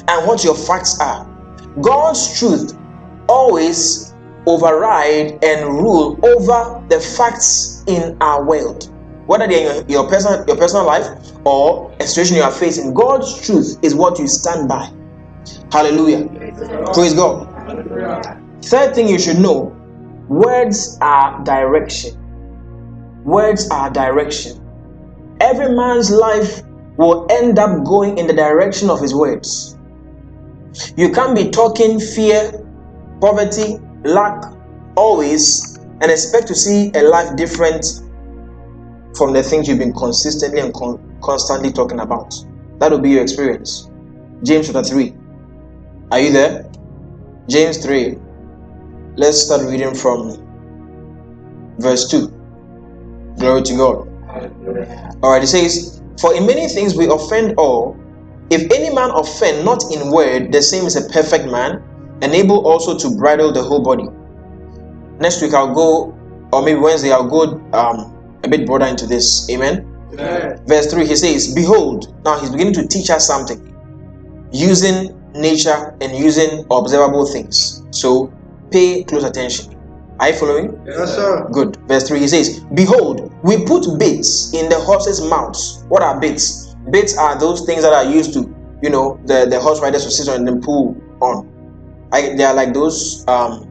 and 0.08 0.28
what 0.28 0.44
your 0.44 0.56
facts 0.56 1.00
are. 1.00 1.28
God's 1.82 2.38
truth 2.40 2.78
always 3.28 4.14
override 4.46 5.44
and 5.44 5.70
rule 5.70 6.20
over 6.26 6.84
the 6.90 7.00
facts 7.00 7.84
in 7.88 8.18
our 8.22 8.44
world. 8.44 8.90
Whether 9.26 9.48
they're 9.48 9.82
in 9.82 9.90
your, 9.90 10.02
your 10.02 10.10
personal 10.10 10.46
your 10.46 10.58
personal 10.58 10.86
life 10.86 11.08
or 11.46 11.96
a 12.00 12.06
situation 12.06 12.38
you 12.38 12.44
are 12.44 12.52
facing, 12.52 12.94
God's 12.94 13.46
truth 13.46 13.78
is 13.82 13.96
what 13.96 14.20
you 14.20 14.28
stand 14.28 14.68
by. 14.68 14.92
Hallelujah. 15.72 16.28
Praise 16.94 17.14
God. 17.14 17.50
Third 18.64 18.96
thing 18.96 19.08
you 19.08 19.20
should 19.20 19.40
know 19.40 19.76
words 20.28 20.98
are 21.02 21.44
direction. 21.44 22.20
Words 23.24 23.70
are 23.70 23.90
direction. 23.90 24.60
Every 25.40 25.74
man's 25.76 26.12
life 26.12 26.62
will 26.98 27.26
end 27.30 27.58
up 27.60 27.84
going 27.86 28.18
in 28.18 28.28
the 28.28 28.34
direction 28.34 28.90
of 28.90 29.00
his 29.00 29.16
words. 29.16 29.73
You 30.98 31.12
can't 31.12 31.36
be 31.36 31.50
talking 31.50 32.00
fear, 32.00 32.52
poverty, 33.22 33.78
lack 34.04 34.44
always 34.96 35.78
and 36.02 36.12
expect 36.12 36.48
to 36.48 36.56
see 36.56 36.92
a 36.96 37.04
life 37.04 37.36
different 37.36 37.86
from 39.16 39.34
the 39.34 39.44
things 39.44 39.68
you've 39.68 39.80
been 39.80 39.94
consistently 39.94 40.60
and 40.60 40.74
con- 40.74 41.20
constantly 41.22 41.72
talking 41.72 42.00
about. 42.00 42.34
That 42.80 42.92
will 42.92 43.00
be 43.00 43.12
your 43.12 43.22
experience. 43.22 43.90
James 44.44 44.68
chapter 44.68 44.84
3. 44.84 45.16
Are 46.12 46.20
you 46.20 46.32
there? 46.32 46.70
James 47.48 47.84
3. 47.86 48.18
Let's 49.16 49.44
start 49.44 49.62
reading 49.70 49.94
from 49.94 50.44
verse 51.80 52.10
2. 52.10 52.28
Glory 53.38 53.62
to 53.64 53.78
God. 53.78 54.08
Alright, 55.24 55.44
it 55.44 55.48
says, 55.48 56.02
For 56.20 56.36
in 56.36 56.46
many 56.46 56.68
things 56.68 56.96
we 56.96 57.08
offend 57.08 57.56
all. 57.58 58.03
If 58.50 58.72
any 58.72 58.94
man 58.94 59.12
offend 59.12 59.66
not 59.66 59.84
in 59.92 60.12
word, 60.12 60.52
the 60.52 60.62
same 60.62 60.86
is 60.86 60.96
a 60.96 61.10
perfect 61.12 61.46
man, 61.46 61.82
and 62.22 62.34
able 62.34 62.68
also 62.68 62.98
to 62.98 63.16
bridle 63.18 63.52
the 63.52 63.64
whole 63.64 63.82
body. 63.82 64.08
Next 65.20 65.42
week 65.42 65.54
I'll 65.54 65.74
go, 65.74 66.18
or 66.52 66.62
maybe 66.62 66.80
Wednesday 66.80 67.12
I'll 67.12 67.30
go 67.30 67.60
um, 67.74 68.40
a 68.44 68.48
bit 68.48 68.66
broader 68.66 68.86
into 68.86 69.08
this. 69.08 69.50
Amen. 69.50 69.90
Amen. 70.14 70.64
Verse 70.68 70.92
3, 70.92 71.08
he 71.08 71.16
says, 71.16 71.54
Behold, 71.54 72.14
now 72.24 72.40
he's 72.40 72.50
beginning 72.50 72.74
to 72.74 72.88
teach 72.88 73.10
us 73.10 73.26
something 73.26 73.70
using 74.52 75.20
nature 75.34 75.98
and 76.00 76.16
using 76.16 76.66
observable 76.70 77.26
things. 77.26 77.84
So 77.92 78.32
pay 78.72 79.04
close 79.04 79.24
attention. 79.24 79.74
Are 80.20 80.30
you 80.30 80.36
following? 80.36 80.82
Yes, 80.86 81.16
sir. 81.16 81.50
Good. 81.52 81.78
Verse 81.88 82.08
3 82.08 82.20
he 82.20 82.28
says, 82.28 82.60
Behold, 82.76 83.34
we 83.44 83.66
put 83.66 83.98
bits 83.98 84.54
in 84.54 84.70
the 84.70 84.80
horses' 84.80 85.22
mouths. 85.22 85.84
What 85.90 86.04
are 86.04 86.20
baits? 86.20 86.63
Baits 86.90 87.18
are 87.18 87.40
those 87.40 87.66
things 87.66 87.84
that 87.84 87.94
are 87.94 88.04
used 88.04 88.34
to, 88.34 88.54
you 88.82 88.90
know, 88.90 89.20
the, 89.26 89.46
the 89.50 89.60
horse 89.60 89.80
riders 89.82 90.04
will 90.04 90.12
sit 90.12 90.28
on 90.28 90.48
and 90.48 90.62
pull 90.62 91.02
on. 91.22 91.50
I, 92.12 92.36
they 92.36 92.44
are 92.44 92.54
like 92.54 92.74
those 92.74 93.26
um, 93.28 93.70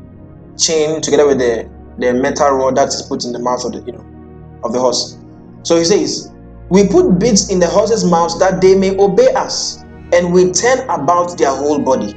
chain 0.59 1.01
together 1.01 1.27
with 1.27 1.39
the, 1.39 1.71
the 1.99 2.15
metal 2.15 2.51
rod 2.51 2.77
that 2.77 2.89
is 2.89 3.03
put 3.03 3.25
in 3.25 3.33
the 3.33 3.39
mouth 3.39 3.65
of 3.65 3.73
the 3.73 3.83
you 3.87 3.93
know 3.93 4.61
of 4.65 4.73
the 4.73 4.81
horse. 4.81 5.19
So 5.63 5.77
he 5.77 5.85
says, 5.85 6.33
We 6.69 6.89
put 6.89 7.19
bits 7.19 7.51
in 7.51 7.61
the 7.61 7.67
horses' 7.69 8.05
mouths 8.05 8.39
that 8.39 8.61
they 8.61 8.75
may 8.75 8.97
obey 8.97 9.33
us, 9.35 9.83
and 10.13 10.33
we 10.33 10.51
turn 10.53 10.81
about 10.89 11.39
their 11.39 11.55
whole 11.55 11.79
body. 11.79 12.15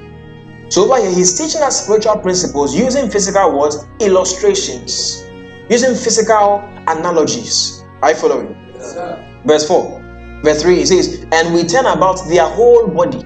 So 0.69 0.85
over 0.85 0.99
here, 0.99 1.13
he's 1.13 1.37
teaching 1.37 1.61
us 1.61 1.83
spiritual 1.83 2.17
principles 2.17 2.75
using 2.75 3.09
physical 3.09 3.57
words, 3.57 3.85
illustrations, 3.99 5.23
using 5.69 5.93
physical 5.93 6.61
analogies. 6.87 7.83
Are 8.01 8.11
you 8.11 8.17
following? 8.17 8.57
Yes, 8.73 8.93
sir. 8.93 9.41
Verse 9.45 9.67
4. 9.67 10.04
Verse 10.45 10.61
3 10.61 10.81
it 10.81 10.87
says, 10.87 11.25
And 11.31 11.55
we 11.55 11.63
turn 11.63 11.87
about 11.87 12.29
their 12.29 12.45
whole 12.47 12.87
body. 12.87 13.25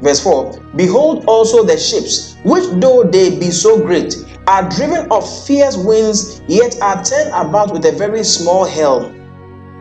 Verse 0.00 0.20
4 0.20 0.60
Behold 0.74 1.24
also 1.26 1.62
the 1.62 1.78
ships, 1.78 2.36
which 2.42 2.64
though 2.80 3.04
they 3.04 3.38
be 3.38 3.52
so 3.52 3.80
great, 3.80 4.16
are 4.48 4.68
driven 4.68 5.10
of 5.12 5.24
fierce 5.46 5.76
winds, 5.76 6.42
yet 6.48 6.76
are 6.82 7.02
turned 7.04 7.30
about 7.30 7.72
with 7.72 7.86
a 7.86 7.92
very 7.92 8.24
small 8.24 8.64
helm. 8.64 9.12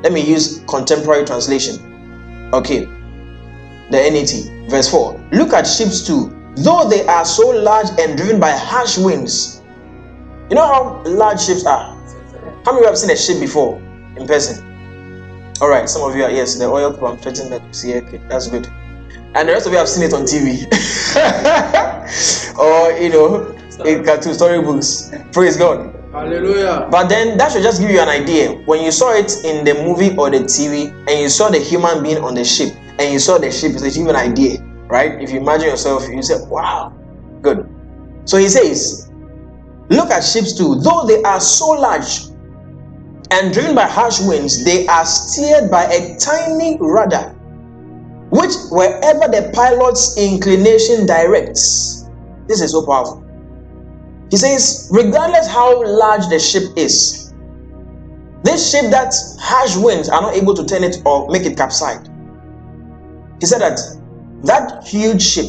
Let 0.04 0.14
me 0.14 0.22
use 0.22 0.64
contemporary 0.68 1.26
translation. 1.26 2.52
Okay. 2.54 2.86
The 3.90 3.98
NET. 4.12 4.70
Verse 4.70 4.90
4 4.92 5.30
Look 5.32 5.54
at 5.54 5.64
ships 5.66 6.06
too, 6.06 6.36
though 6.58 6.88
they 6.88 7.04
are 7.08 7.26
so 7.26 7.50
large 7.50 7.88
and 8.00 8.16
driven 8.16 8.40
by 8.40 8.52
harsh 8.52 9.00
winds. 9.00 9.64
You 10.52 10.56
know 10.56 10.68
how 10.68 11.04
large 11.08 11.42
ships 11.42 11.66
are? 11.66 11.96
How 12.64 12.74
many 12.74 12.78
of 12.78 12.82
you 12.82 12.86
have 12.86 12.98
seen 13.00 13.10
a 13.10 13.18
ship 13.18 13.40
before 13.40 13.80
in 14.18 14.28
person? 14.28 14.75
All 15.62 15.70
right, 15.70 15.88
some 15.88 16.02
of 16.10 16.18
you 16.18 16.24
are 16.24 16.32
yes, 16.32 16.56
the 16.56 16.66
oil 16.66 16.92
pump 16.92 17.24
fitting 17.24 17.50
that 17.50 17.64
you 17.64 17.74
see. 17.74 17.96
Okay, 17.96 18.18
that's 18.28 18.48
good. 18.50 18.68
And 19.36 19.48
the 19.48 19.54
rest 19.54 19.66
of 19.68 19.72
you 19.72 19.80
have 19.80 19.88
seen 19.88 20.04
it 20.04 20.14
on 20.14 20.24
TV, 20.24 20.68
or 22.60 22.92
you 23.00 23.10
know, 23.10 23.56
in 23.86 24.04
cartoon 24.04 24.34
storybooks. 24.34 25.14
Praise 25.32 25.56
God. 25.56 25.96
Hallelujah. 26.12 26.90
But 26.92 27.08
then 27.08 27.38
that 27.38 27.54
should 27.54 27.64
just 27.64 27.80
give 27.80 27.90
you 27.90 28.02
an 28.02 28.10
idea. 28.10 28.52
When 28.66 28.84
you 28.84 28.92
saw 28.92 29.14
it 29.14 29.32
in 29.46 29.64
the 29.64 29.76
movie 29.76 30.16
or 30.18 30.30
the 30.30 30.40
TV, 30.40 30.92
and 31.10 31.22
you 31.22 31.30
saw 31.30 31.50
the 31.50 31.60
human 31.60 32.04
being 32.04 32.18
on 32.18 32.36
the 32.36 32.44
ship, 32.44 32.76
and 33.00 33.14
you 33.14 33.20
saw 33.20 33.38
the 33.38 33.50
ship, 33.50 33.72
it 33.76 33.82
gives 33.82 33.98
you 33.98 34.10
an 34.10 34.16
idea, 34.18 34.62
right? 34.88 35.22
If 35.22 35.32
you 35.32 35.40
imagine 35.40 35.70
yourself, 35.70 36.06
you 36.10 36.22
say, 36.22 36.36
"Wow, 36.50 36.92
good." 37.42 37.64
So 38.26 38.38
he 38.38 38.50
says, 38.50 39.10
"Look 39.88 40.12
at 40.12 40.20
ships 40.20 40.52
too, 40.52 40.76
though 40.84 41.06
they 41.08 41.24
are 41.24 41.40
so 41.40 41.70
large." 41.70 42.35
And 43.32 43.54
driven 43.54 43.76
by 43.76 43.88
harsh 43.88 44.20
winds, 44.22 44.64
they 44.64 44.86
are 44.88 45.06
steered 45.06 45.72
by 45.72 45.86
a 45.86 46.18
tiny 46.18 46.78
rudder, 46.80 47.34
which 48.30 48.54
wherever 48.70 49.28
the 49.28 49.52
pilot's 49.54 50.18
inclination 50.18 51.06
directs. 51.06 52.08
This 52.48 52.62
is 52.62 52.72
so 52.72 52.86
powerful. 52.86 53.24
He 54.30 54.38
says, 54.38 54.90
regardless 54.92 55.48
how 55.48 55.84
large 55.86 56.28
the 56.30 56.40
ship 56.40 56.64
is, 56.76 57.34
this 58.44 58.72
ship 58.72 58.92
that 58.92 59.14
harsh 59.40 59.76
winds 59.78 60.08
are 60.08 60.22
not 60.22 60.36
able 60.36 60.54
to 60.54 60.66
turn 60.66 60.84
it 60.84 60.98
or 61.06 61.28
make 61.30 61.44
it 61.44 61.58
capsize. 61.58 62.08
He 63.40 63.48
said 63.48 63.60
that 63.60 63.80
that 64.44 64.88
huge 64.88 65.22
ship, 65.22 65.46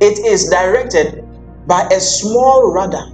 it 0.00 0.18
is 0.24 0.48
directed 0.48 1.26
by 1.66 1.82
a 1.92 1.98
small 1.98 2.72
rudder. 2.72 3.04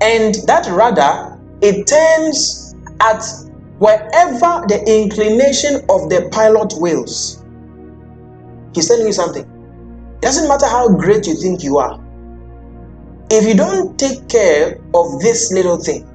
And 0.00 0.36
that 0.46 0.66
rudder 0.68 1.29
it 1.62 1.86
turns 1.86 2.74
at 3.00 3.22
wherever 3.78 4.66
the 4.68 4.82
inclination 4.86 5.76
of 5.88 6.08
the 6.08 6.28
pilot 6.32 6.74
wills. 6.76 7.44
He's 8.74 8.88
telling 8.88 9.06
you 9.06 9.12
something. 9.12 9.44
It 10.16 10.22
doesn't 10.22 10.48
matter 10.48 10.66
how 10.66 10.88
great 10.88 11.26
you 11.26 11.34
think 11.34 11.62
you 11.62 11.78
are. 11.78 11.98
If 13.30 13.46
you 13.46 13.54
don't 13.54 13.98
take 13.98 14.28
care 14.28 14.80
of 14.94 15.20
this 15.20 15.52
little 15.52 15.78
thing, 15.78 16.06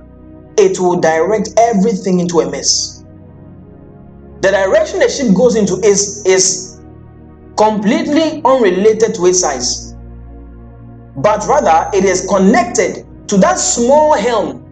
it 0.58 0.80
will 0.80 1.00
direct 1.00 1.50
everything 1.58 2.20
into 2.20 2.40
a 2.42 2.50
mess. 2.50 3.04
The 4.42 4.52
direction 4.52 5.00
the 5.00 5.10
ship 5.10 5.34
goes 5.36 5.56
into 5.56 5.76
is, 5.86 6.24
is 6.26 6.82
completely 7.58 8.42
unrelated 8.46 9.16
to 9.16 9.26
its 9.26 9.40
size, 9.40 9.94
but 11.18 11.46
rather 11.48 11.90
it 11.98 12.06
is 12.06 12.28
connected 12.28 13.06
to 13.28 13.38
that 13.38 13.58
small 13.58 14.14
helm 14.14 14.65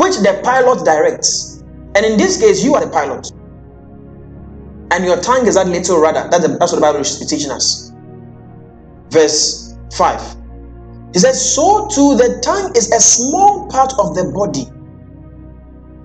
which 0.00 0.16
the 0.16 0.40
pilot 0.42 0.84
directs. 0.84 1.62
And 1.94 2.06
in 2.06 2.16
this 2.16 2.40
case, 2.40 2.64
you 2.64 2.74
are 2.74 2.84
the 2.84 2.90
pilot. 2.90 3.30
And 4.92 5.04
your 5.04 5.20
tongue 5.20 5.46
is 5.46 5.54
that 5.54 5.68
little 5.68 6.00
rudder. 6.00 6.26
That's, 6.30 6.46
the, 6.46 6.56
that's 6.58 6.72
what 6.72 6.76
the 6.76 6.80
Bible 6.80 7.00
is 7.00 7.18
teaching 7.26 7.50
us. 7.50 7.92
Verse 9.10 9.76
5. 9.94 10.36
He 11.12 11.18
says, 11.18 11.54
So 11.54 11.88
too 11.88 12.16
the 12.16 12.40
tongue 12.42 12.72
is 12.76 12.90
a 12.92 13.00
small 13.00 13.68
part 13.68 13.92
of 13.98 14.14
the 14.14 14.30
body, 14.32 14.66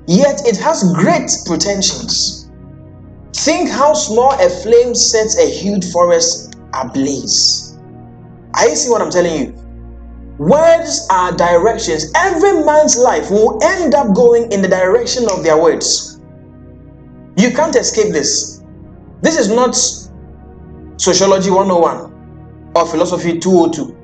yet 0.08 0.42
it 0.48 0.58
has 0.58 0.84
great 0.94 1.32
pretensions. 1.46 2.50
Think 3.34 3.70
how 3.70 3.94
small 3.94 4.34
a 4.34 4.50
flame 4.50 4.96
sets 4.96 5.38
a 5.38 5.50
huge 5.50 5.92
forest 5.92 6.56
ablaze. 6.74 7.78
Are 8.56 8.68
you 8.68 8.92
what 8.92 9.02
I'm 9.02 9.12
telling 9.12 9.40
you? 9.40 9.65
Words 10.38 11.08
are 11.10 11.32
directions. 11.32 12.12
Every 12.14 12.66
man's 12.66 12.98
life 12.98 13.32
will 13.32 13.58
end 13.64 13.96
up 13.96 14.14
going 14.14 14.52
in 14.52 14.62
the 14.62 14.68
direction 14.68 15.30
of 15.32 15.44
their 15.44 15.62
words. 15.62 16.20
You 17.38 17.52
can't 17.52 17.76
escape 17.76 18.12
this. 18.12 18.62
This 19.22 19.38
is 19.38 19.50
not 19.50 19.76
sociology 20.98 21.50
101 21.50 22.74
or 22.76 22.86
philosophy 22.86 23.40
202. 23.40 23.98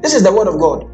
This 0.00 0.14
is 0.14 0.22
the 0.22 0.32
word 0.32 0.46
of 0.46 0.60
God. 0.60 0.88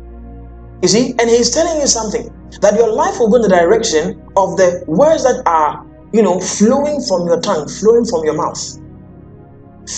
You 0.83 0.89
see, 0.89 1.15
and 1.19 1.29
he's 1.29 1.51
telling 1.51 1.79
you 1.81 1.87
something 1.87 2.33
that 2.63 2.75
your 2.75 2.91
life 2.91 3.19
will 3.19 3.29
go 3.29 3.37
in 3.37 3.43
the 3.43 3.49
direction 3.49 4.23
of 4.37 4.57
the 4.57 4.83
words 4.87 5.25
that 5.25 5.43
are, 5.45 5.87
you 6.13 6.23
know, 6.23 6.41
flowing 6.41 7.03
from 7.03 7.27
your 7.27 7.41
tongue, 7.41 7.69
flowing 7.69 8.07
from 8.07 8.25
your 8.25 8.35
mouth. 8.35 8.79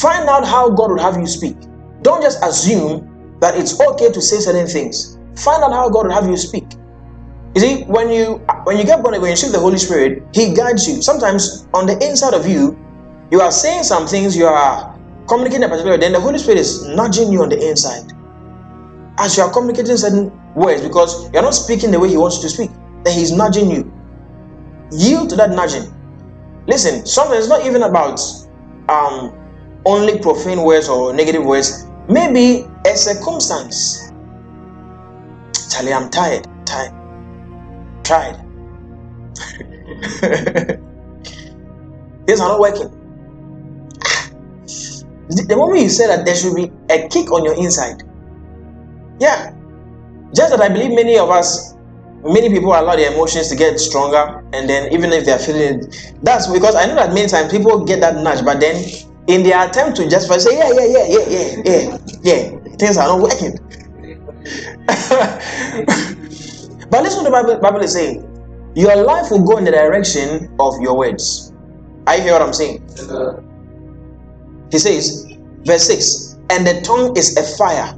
Find 0.01 0.29
out 0.29 0.45
how 0.45 0.71
God 0.71 0.91
would 0.91 1.01
have 1.01 1.17
you 1.19 1.27
speak. 1.27 1.57
Don't 2.03 2.23
just 2.23 2.43
assume 2.43 3.12
that 3.43 3.59
it's 3.59 3.79
okay 3.79 4.11
to 4.11 4.23
say 4.23 4.39
certain 4.39 4.67
things. 4.67 5.19
Find 5.37 5.63
out 5.63 5.73
how 5.73 5.91
God 5.91 6.07
will 6.07 6.15
have 6.15 6.29
you 6.29 6.37
speak. 6.37 6.65
You 7.55 7.61
see, 7.61 7.83
when 7.85 8.09
you 8.09 8.41
when 8.65 8.79
you 8.79 8.85
get 8.85 9.03
born 9.03 9.15
again, 9.15 9.27
you 9.27 9.33
receive 9.33 9.53
the 9.53 9.59
Holy 9.59 9.77
Spirit, 9.77 10.23
He 10.33 10.55
guides 10.55 10.89
you. 10.89 11.03
Sometimes 11.03 11.67
on 11.75 11.87
the 11.87 11.99
inside 12.07 12.33
of 12.33 12.47
you, 12.47 12.79
you 13.31 13.41
are 13.41 13.51
saying 13.51 13.83
some 13.83 14.07
things, 14.07 14.37
you 14.37 14.47
are 14.47 14.97
communicating 15.29 15.65
a 15.65 15.69
particular, 15.69 15.99
then 15.99 16.13
the 16.13 16.21
Holy 16.21 16.39
Spirit 16.39 16.61
is 16.61 16.87
nudging 16.87 17.33
you 17.33 17.43
on 17.43 17.49
the 17.49 17.69
inside. 17.69 18.13
As 19.19 19.37
you 19.37 19.43
are 19.43 19.53
communicating 19.53 19.97
certain 19.97 20.33
words, 20.55 20.81
because 20.81 21.31
you're 21.33 21.43
not 21.43 21.55
speaking 21.55 21.91
the 21.91 21.99
way 22.01 22.09
He 22.09 22.17
wants 22.17 22.37
you 22.37 22.43
to 22.43 22.49
speak, 22.49 22.71
then 23.05 23.19
He's 23.19 23.33
nudging 23.33 23.71
you. 23.71 23.93
Yield 24.93 25.29
to 25.31 25.37
that 25.37 25.51
nudging. 25.51 25.93
Listen, 26.69 27.05
sometimes 27.05 27.41
it's 27.41 27.49
not 27.49 27.67
even 27.67 27.83
about 27.83 28.21
um, 28.89 29.35
only 29.85 30.19
profane 30.21 30.63
words 30.63 30.89
or 30.89 31.13
negative 31.13 31.45
words. 31.45 31.92
Maybe 32.09 32.67
a 32.87 32.97
circumstance. 32.97 34.13
Charlie, 35.71 35.93
I'm 35.93 36.11
tired. 36.11 36.47
Tired. 36.67 36.93
Tried. 38.05 38.37
Things 42.27 42.41
are 42.41 42.49
not 42.49 42.61
working. 42.61 42.91
The 45.29 45.57
moment 45.57 45.81
you 45.81 45.89
say 45.89 46.07
that 46.09 46.27
there 46.27 46.35
should 46.35 46.55
be 46.55 46.71
a 46.91 47.09
kick 47.09 47.33
on 47.33 47.45
your 47.45 47.55
inside. 47.55 48.03
Yeah. 49.19 49.55
Just 50.35 50.51
that 50.51 50.61
I 50.61 50.69
believe 50.69 50.95
many 50.95 51.17
of 51.17 51.31
us, 51.31 51.75
many 52.25 52.49
people 52.49 52.71
allow 52.71 52.97
their 52.97 53.13
emotions 53.13 53.49
to 53.49 53.57
get 53.57 53.79
stronger, 53.79 54.45
and 54.53 54.69
then 54.69 54.93
even 54.93 55.13
if 55.13 55.25
they're 55.25 55.39
feeling 55.39 55.81
it, 55.81 56.15
that's 56.23 56.47
because 56.51 56.75
I 56.75 56.87
know 56.87 56.97
that 56.97 57.15
many 57.15 57.29
times 57.29 57.51
people 57.51 57.85
get 57.85 58.01
that 58.01 58.17
nudge, 58.17 58.45
but 58.45 58.61
then 58.61 58.85
in 59.29 59.43
their 59.43 59.69
attempt 59.69 59.97
to 59.99 60.09
justify, 60.09 60.39
say, 60.39 60.57
yeah, 60.57 60.71
yeah, 60.73 60.87
yeah, 60.87 61.07
yeah, 61.09 61.27
yeah, 61.29 61.63
yeah, 61.65 61.99
yeah, 62.23 62.59
things 62.77 62.97
are 62.97 63.07
not 63.07 63.21
working. 63.21 63.53
but 66.91 67.03
listen 67.03 67.25
to 67.25 67.25
the 67.25 67.31
Bible, 67.31 67.59
Bible 67.61 67.81
is 67.81 67.93
saying. 67.93 68.29
Your 68.75 68.97
life 68.97 69.31
will 69.31 69.45
go 69.45 69.59
in 69.59 69.65
the 69.65 69.71
direction 69.71 70.49
of 70.59 70.81
your 70.81 70.97
words. 70.97 71.53
I 72.07 72.21
hear 72.21 72.33
what 72.33 72.41
I'm 72.43 72.55
saying. 72.55 72.83
He 74.71 74.79
says, 74.79 75.27
verse 75.65 75.87
6 75.87 76.39
And 76.51 76.67
the 76.67 76.81
tongue 76.81 77.15
is 77.17 77.37
a 77.37 77.43
fire, 77.57 77.95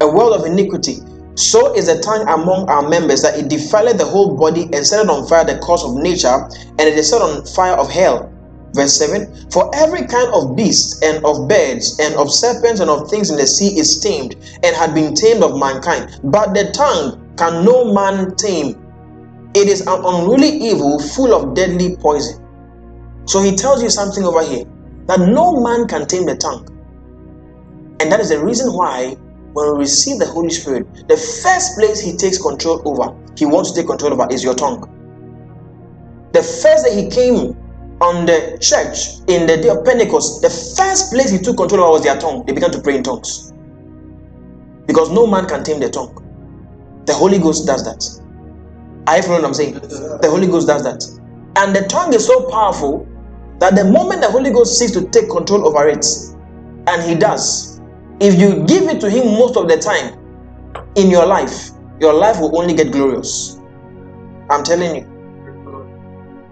a 0.00 0.08
world 0.10 0.34
of 0.38 0.44
iniquity. 0.46 0.98
So 1.36 1.72
is 1.74 1.86
the 1.86 2.00
tongue 2.02 2.28
among 2.28 2.68
our 2.68 2.86
members, 2.88 3.22
that 3.22 3.38
it 3.38 3.48
defileth 3.48 3.96
the 3.98 4.04
whole 4.04 4.36
body 4.36 4.64
and 4.72 4.84
set 4.86 5.08
on 5.08 5.26
fire 5.26 5.44
the 5.44 5.58
course 5.58 5.84
of 5.84 5.94
nature, 5.94 6.28
and 6.28 6.80
it 6.80 6.98
is 6.98 7.08
set 7.08 7.22
on 7.22 7.46
fire 7.46 7.74
of 7.74 7.88
hell. 7.90 8.30
Verse 8.72 8.96
7 8.98 9.50
For 9.50 9.70
every 9.74 10.06
kind 10.06 10.32
of 10.32 10.56
beast, 10.56 11.02
and 11.02 11.24
of 11.24 11.48
birds, 11.48 11.98
and 11.98 12.14
of 12.14 12.32
serpents, 12.32 12.80
and 12.80 12.90
of 12.90 13.10
things 13.10 13.30
in 13.30 13.36
the 13.36 13.46
sea 13.46 13.78
is 13.78 13.98
tamed, 14.00 14.36
and 14.62 14.76
had 14.76 14.94
been 14.94 15.14
tamed 15.14 15.42
of 15.42 15.58
mankind. 15.58 16.20
But 16.24 16.54
the 16.54 16.70
tongue 16.72 17.34
can 17.36 17.64
no 17.64 17.92
man 17.92 18.36
tame. 18.36 18.80
It 19.54 19.68
is 19.68 19.80
an 19.82 20.04
unruly 20.04 20.48
evil, 20.48 21.00
full 21.00 21.34
of 21.34 21.54
deadly 21.54 21.96
poison. 21.96 22.46
So 23.24 23.42
he 23.42 23.54
tells 23.56 23.82
you 23.82 23.90
something 23.90 24.24
over 24.24 24.44
here 24.44 24.64
that 25.06 25.20
no 25.20 25.60
man 25.60 25.88
can 25.88 26.06
tame 26.06 26.26
the 26.26 26.36
tongue. 26.36 26.66
And 28.00 28.10
that 28.10 28.20
is 28.20 28.30
the 28.30 28.42
reason 28.42 28.72
why 28.72 29.16
when 29.52 29.72
we 29.72 29.78
receive 29.80 30.18
the 30.18 30.26
Holy 30.26 30.50
Spirit, 30.50 30.86
the 31.08 31.16
first 31.16 31.76
place 31.76 32.00
He 32.00 32.16
takes 32.16 32.40
control 32.40 32.80
over, 32.84 33.16
He 33.36 33.46
wants 33.46 33.72
to 33.72 33.80
take 33.80 33.88
control 33.88 34.12
over, 34.12 34.32
is 34.32 34.44
your 34.44 34.54
tongue. 34.54 34.86
The 36.32 36.42
first 36.42 36.84
day 36.84 37.02
He 37.02 37.10
came 37.10 37.56
on 38.00 38.26
the 38.26 38.58
church 38.60 39.20
in 39.28 39.46
the 39.46 39.56
day 39.58 39.68
of 39.68 39.84
Pentecost, 39.84 40.42
the 40.42 40.50
first 40.50 41.12
place 41.12 41.30
He 41.30 41.38
took 41.38 41.56
control 41.56 41.82
over 41.82 41.92
was 41.92 42.02
their 42.02 42.18
tongue. 42.18 42.44
They 42.46 42.52
began 42.52 42.70
to 42.72 42.80
pray 42.80 42.96
in 42.96 43.02
tongues. 43.02 43.52
Because 44.86 45.10
no 45.10 45.26
man 45.26 45.46
can 45.46 45.62
tame 45.62 45.80
the 45.80 45.90
tongue. 45.90 46.16
The 47.06 47.14
Holy 47.14 47.38
Ghost 47.38 47.66
does 47.66 47.84
that. 47.84 48.02
I 49.06 49.20
follow 49.20 49.36
what 49.36 49.44
I'm 49.44 49.54
saying? 49.54 49.74
The 49.74 50.28
Holy 50.30 50.46
Ghost 50.46 50.66
does 50.66 50.82
that. 50.84 51.02
And 51.56 51.74
the 51.74 51.86
tongue 51.88 52.14
is 52.14 52.26
so 52.26 52.48
powerful 52.50 53.06
that 53.58 53.74
the 53.74 53.84
moment 53.84 54.22
the 54.22 54.30
Holy 54.30 54.50
Ghost 54.50 54.78
seeks 54.78 54.92
to 54.92 55.08
take 55.10 55.28
control 55.28 55.66
over 55.66 55.86
it, 55.88 56.06
and 56.86 57.02
He 57.02 57.14
does, 57.14 57.80
if 58.20 58.38
you 58.38 58.64
give 58.66 58.84
it 58.84 59.00
to 59.00 59.10
Him 59.10 59.26
most 59.38 59.56
of 59.56 59.68
the 59.68 59.76
time 59.76 60.16
in 60.94 61.10
your 61.10 61.26
life, 61.26 61.70
your 62.00 62.14
life 62.14 62.40
will 62.40 62.56
only 62.58 62.74
get 62.74 62.92
glorious. 62.92 63.60
I'm 64.48 64.64
telling 64.64 64.96
you. 64.96 65.06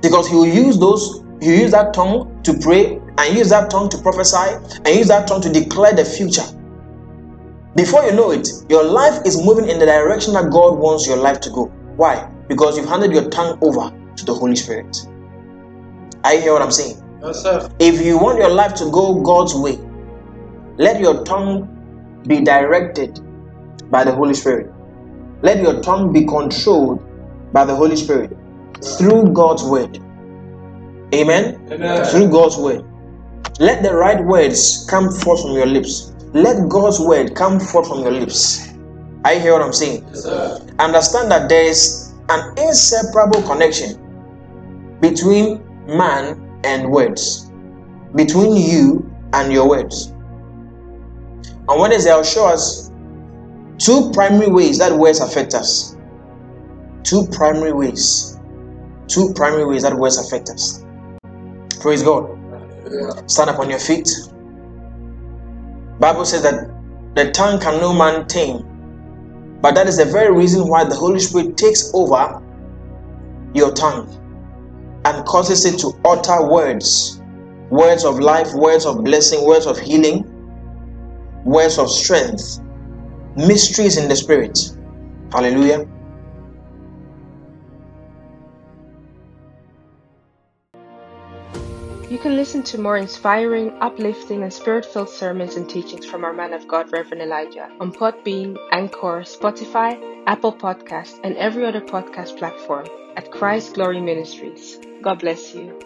Because 0.02 0.28
He 0.28 0.34
will 0.36 0.46
use 0.46 0.78
those, 0.78 1.24
Will 1.40 1.58
use 1.58 1.70
that 1.70 1.94
tongue 1.94 2.42
to 2.42 2.54
pray, 2.54 3.00
and 3.18 3.36
use 3.36 3.50
that 3.50 3.70
tongue 3.70 3.88
to 3.90 3.98
prophesy, 3.98 4.54
and 4.84 4.88
use 4.88 5.08
that 5.08 5.28
tongue 5.28 5.40
to 5.42 5.52
declare 5.52 5.92
the 5.92 6.04
future. 6.04 6.44
Before 7.76 8.02
you 8.04 8.12
know 8.12 8.32
it, 8.32 8.48
your 8.68 8.82
life 8.82 9.24
is 9.24 9.40
moving 9.44 9.68
in 9.68 9.78
the 9.78 9.86
direction 9.86 10.34
that 10.34 10.50
God 10.50 10.78
wants 10.78 11.06
your 11.06 11.16
life 11.16 11.40
to 11.42 11.50
go. 11.50 11.66
Why? 11.96 12.28
Because 12.48 12.76
you've 12.76 12.88
handed 12.88 13.12
your 13.12 13.28
tongue 13.30 13.58
over 13.62 13.92
to 14.16 14.24
the 14.24 14.34
Holy 14.34 14.56
Spirit. 14.56 14.96
I 16.24 16.38
hear 16.38 16.52
what 16.52 16.62
I'm 16.62 16.72
saying. 16.72 17.00
Yes, 17.22 17.42
sir. 17.42 17.68
If 17.78 18.04
you 18.04 18.18
want 18.18 18.38
your 18.38 18.50
life 18.50 18.74
to 18.76 18.90
go 18.90 19.20
God's 19.20 19.54
way, 19.54 19.78
let 20.76 21.00
your 21.00 21.24
tongue 21.24 21.68
be 22.26 22.40
directed 22.40 23.20
by 23.90 24.04
the 24.04 24.12
Holy 24.12 24.34
Spirit. 24.34 24.72
Let 25.42 25.62
your 25.62 25.80
tongue 25.80 26.12
be 26.12 26.26
controlled 26.26 27.04
by 27.52 27.64
the 27.64 27.74
Holy 27.74 27.96
Spirit 27.96 28.36
through 28.98 29.32
God's 29.32 29.62
word. 29.62 30.00
Amen. 31.14 31.68
Amen. 31.70 32.04
Through 32.06 32.30
God's 32.30 32.56
word. 32.56 32.84
Let 33.58 33.82
the 33.82 33.94
right 33.94 34.22
words 34.24 34.86
come 34.88 35.10
forth 35.10 35.42
from 35.42 35.52
your 35.52 35.66
lips. 35.66 36.12
Let 36.32 36.68
God's 36.68 37.00
word 37.00 37.34
come 37.34 37.58
forth 37.58 37.88
from 37.88 38.02
your 38.02 38.12
lips. 38.12 38.68
I 39.24 39.38
hear 39.38 39.52
what 39.52 39.62
I'm 39.62 39.72
saying. 39.72 40.06
Yes. 40.12 40.26
Understand 40.78 41.30
that 41.30 41.48
there 41.48 41.64
is 41.64 42.14
an 42.28 42.56
inseparable 42.58 43.42
connection 43.42 43.98
between 45.00 45.62
man 45.86 46.60
and 46.64 46.90
words, 46.90 47.50
between 48.14 48.56
you 48.56 49.10
and 49.32 49.52
your 49.52 49.68
words. 49.68 50.12
On 51.68 51.80
Wednesday, 51.80 52.10
I'll 52.10 52.24
show 52.24 52.46
us 52.46 52.90
two 53.78 54.10
primary 54.12 54.50
ways 54.50 54.78
that 54.78 54.92
words 54.92 55.20
affect 55.20 55.54
us. 55.54 55.96
Two 57.02 57.26
primary 57.32 57.72
ways. 57.72 58.38
Two 59.06 59.32
primary 59.34 59.64
ways 59.66 59.82
that 59.82 59.94
words 59.94 60.18
affect 60.18 60.50
us. 60.50 60.84
Praise 61.80 62.02
God. 62.02 62.36
Stand 63.30 63.50
up 63.50 63.58
on 63.58 63.70
your 63.70 63.78
feet. 63.78 64.08
Bible 66.00 66.24
says 66.24 66.42
that 66.42 66.70
the 67.14 67.30
tongue 67.32 67.60
can 67.60 67.80
no 67.80 67.92
man 67.92 68.26
tame. 68.26 68.64
But 69.60 69.74
that 69.74 69.86
is 69.86 69.96
the 69.96 70.04
very 70.04 70.34
reason 70.34 70.68
why 70.68 70.84
the 70.84 70.94
Holy 70.94 71.18
Spirit 71.18 71.56
takes 71.56 71.90
over 71.94 72.40
your 73.54 73.72
tongue 73.72 74.08
and 75.04 75.26
causes 75.26 75.64
it 75.64 75.78
to 75.80 75.92
utter 76.04 76.48
words 76.48 77.20
words 77.70 78.04
of 78.04 78.18
life, 78.18 78.52
words 78.54 78.86
of 78.86 79.04
blessing, 79.04 79.44
words 79.44 79.66
of 79.66 79.78
healing, 79.78 80.24
words 81.44 81.78
of 81.78 81.90
strength, 81.90 82.60
mysteries 83.36 83.98
in 83.98 84.08
the 84.08 84.16
Spirit. 84.16 84.58
Hallelujah. 85.32 85.86
You 92.18 92.22
can 92.22 92.34
listen 92.34 92.64
to 92.64 92.80
more 92.80 92.96
inspiring, 92.96 93.78
uplifting, 93.80 94.42
and 94.42 94.52
spirit 94.52 94.84
filled 94.84 95.08
sermons 95.08 95.54
and 95.54 95.70
teachings 95.70 96.04
from 96.04 96.24
our 96.24 96.32
man 96.32 96.52
of 96.52 96.66
God, 96.66 96.90
Reverend 96.90 97.22
Elijah, 97.22 97.70
on 97.78 97.92
Podbean, 97.92 98.56
Anchor, 98.72 99.22
Spotify, 99.22 100.24
Apple 100.26 100.52
Podcasts, 100.52 101.20
and 101.22 101.36
every 101.36 101.64
other 101.64 101.80
podcast 101.80 102.36
platform 102.36 102.88
at 103.16 103.30
Christ 103.30 103.74
Glory 103.74 104.00
Ministries. 104.00 104.80
God 105.00 105.20
bless 105.20 105.54
you. 105.54 105.78